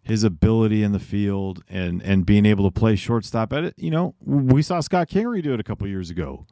his 0.05 0.23
ability 0.23 0.83
in 0.83 0.93
the 0.93 1.01
field, 1.01 1.65
and 1.69 2.01
and 2.03 2.25
being 2.25 2.47
able 2.47 2.71
to 2.71 2.71
play 2.71 2.95
shortstop 2.95 3.53
at 3.53 3.65
it. 3.65 3.75
You 3.77 3.91
know, 3.91 4.15
we 4.25 4.63
saw 4.63 4.81
Scott 4.81 5.09
Kingery 5.09 5.43
do 5.43 5.53
it 5.55 5.61
a 5.61 5.65
couple 5.65 5.89
years 5.89 6.11
ago 6.11 6.47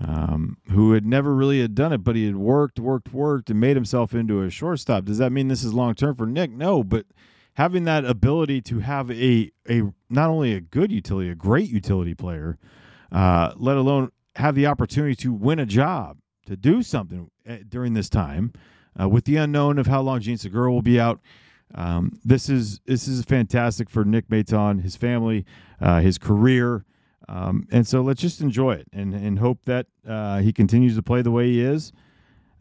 um, 0.00 0.58
who 0.70 0.92
had 0.92 1.06
never 1.06 1.34
really 1.34 1.60
had 1.60 1.74
done 1.74 1.92
it, 1.92 1.98
but 1.98 2.16
he 2.16 2.26
had 2.26 2.36
worked, 2.36 2.78
worked, 2.78 3.12
worked, 3.12 3.50
and 3.50 3.60
made 3.60 3.76
himself 3.76 4.14
into 4.14 4.42
a 4.42 4.50
shortstop. 4.50 5.04
Does 5.04 5.18
that 5.18 5.30
mean 5.30 5.48
this 5.48 5.62
is 5.62 5.72
long 5.72 5.94
term 5.94 6.14
for 6.14 6.26
Nick? 6.26 6.50
No, 6.50 6.82
but 6.82 7.06
having 7.54 7.84
that 7.84 8.04
ability 8.04 8.60
to 8.62 8.80
have 8.80 9.10
a 9.10 9.50
a 9.68 9.82
not 10.10 10.30
only 10.30 10.52
a 10.52 10.60
good 10.60 10.90
utility, 10.90 11.30
a 11.30 11.34
great 11.34 11.70
utility 11.70 12.14
player, 12.14 12.58
uh, 13.12 13.52
let 13.56 13.76
alone 13.76 14.10
have 14.36 14.54
the 14.54 14.66
opportunity 14.66 15.14
to 15.14 15.32
win 15.32 15.58
a 15.58 15.66
job, 15.66 16.18
to 16.46 16.56
do 16.56 16.82
something 16.82 17.30
uh, 17.48 17.58
during 17.68 17.94
this 17.94 18.08
time, 18.08 18.52
uh, 19.00 19.08
with 19.08 19.24
the 19.24 19.36
unknown 19.36 19.78
of 19.78 19.86
how 19.86 20.00
long 20.00 20.20
Jean 20.20 20.36
Segura 20.36 20.72
will 20.72 20.82
be 20.82 20.98
out. 20.98 21.20
Um, 21.74 22.18
this 22.24 22.48
is 22.48 22.80
this 22.86 23.08
is 23.08 23.24
fantastic 23.24 23.90
for 23.90 24.04
Nick 24.04 24.28
Maton, 24.28 24.82
his 24.82 24.96
family, 24.96 25.44
uh, 25.80 26.00
his 26.00 26.18
career. 26.18 26.84
Um, 27.28 27.66
and 27.72 27.86
so 27.86 28.02
let's 28.02 28.20
just 28.20 28.40
enjoy 28.40 28.72
it 28.72 28.86
and, 28.92 29.14
and 29.14 29.38
hope 29.38 29.64
that 29.64 29.86
uh, 30.06 30.40
he 30.40 30.52
continues 30.52 30.94
to 30.96 31.02
play 31.02 31.22
the 31.22 31.30
way 31.30 31.46
he 31.46 31.62
is, 31.62 31.90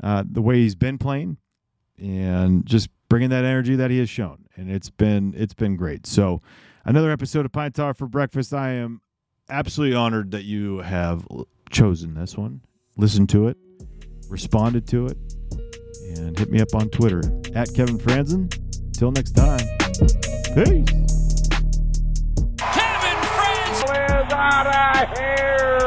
uh, 0.02 0.24
the 0.26 0.42
way 0.42 0.56
he's 0.56 0.76
been 0.76 0.98
playing, 0.98 1.36
and 1.98 2.66
just 2.66 2.88
bringing 3.10 3.30
that 3.30 3.44
energy 3.44 3.76
that 3.76 3.92
he 3.92 4.00
has 4.00 4.10
shown. 4.10 4.46
And 4.56 4.72
it's 4.72 4.90
been 4.90 5.34
it's 5.38 5.54
been 5.54 5.76
great. 5.76 6.08
So 6.08 6.42
another 6.86 7.12
episode 7.12 7.46
of 7.46 7.52
Pine 7.52 7.72
Tar 7.72 7.94
for 7.94 8.08
breakfast. 8.08 8.54
I 8.54 8.72
am 8.72 9.02
absolutely 9.50 9.96
honored 9.96 10.32
that 10.32 10.44
you 10.44 10.80
have 10.80 11.28
chosen 11.70 12.14
this 12.16 12.38
one, 12.38 12.62
listened 12.98 13.30
to 13.30 13.50
it, 13.50 13.58
responded 14.30 14.88
to 14.88 15.08
it, 15.08 15.18
and 16.18 16.38
hit 16.38 16.50
me 16.50 16.62
up 16.62 16.74
on 16.74 16.90
Twitter 16.90 17.22
at 17.54 17.74
Kevin 17.74 17.98
Frandsen. 17.98 18.73
Till 18.94 19.12
next 19.12 19.32
time, 19.32 19.60
peace. 20.56 20.86
Kevin 22.58 23.20
Frandsen 23.34 24.28
is 24.28 24.34
out 24.34 24.68
of 24.68 25.18
here. 25.18 25.83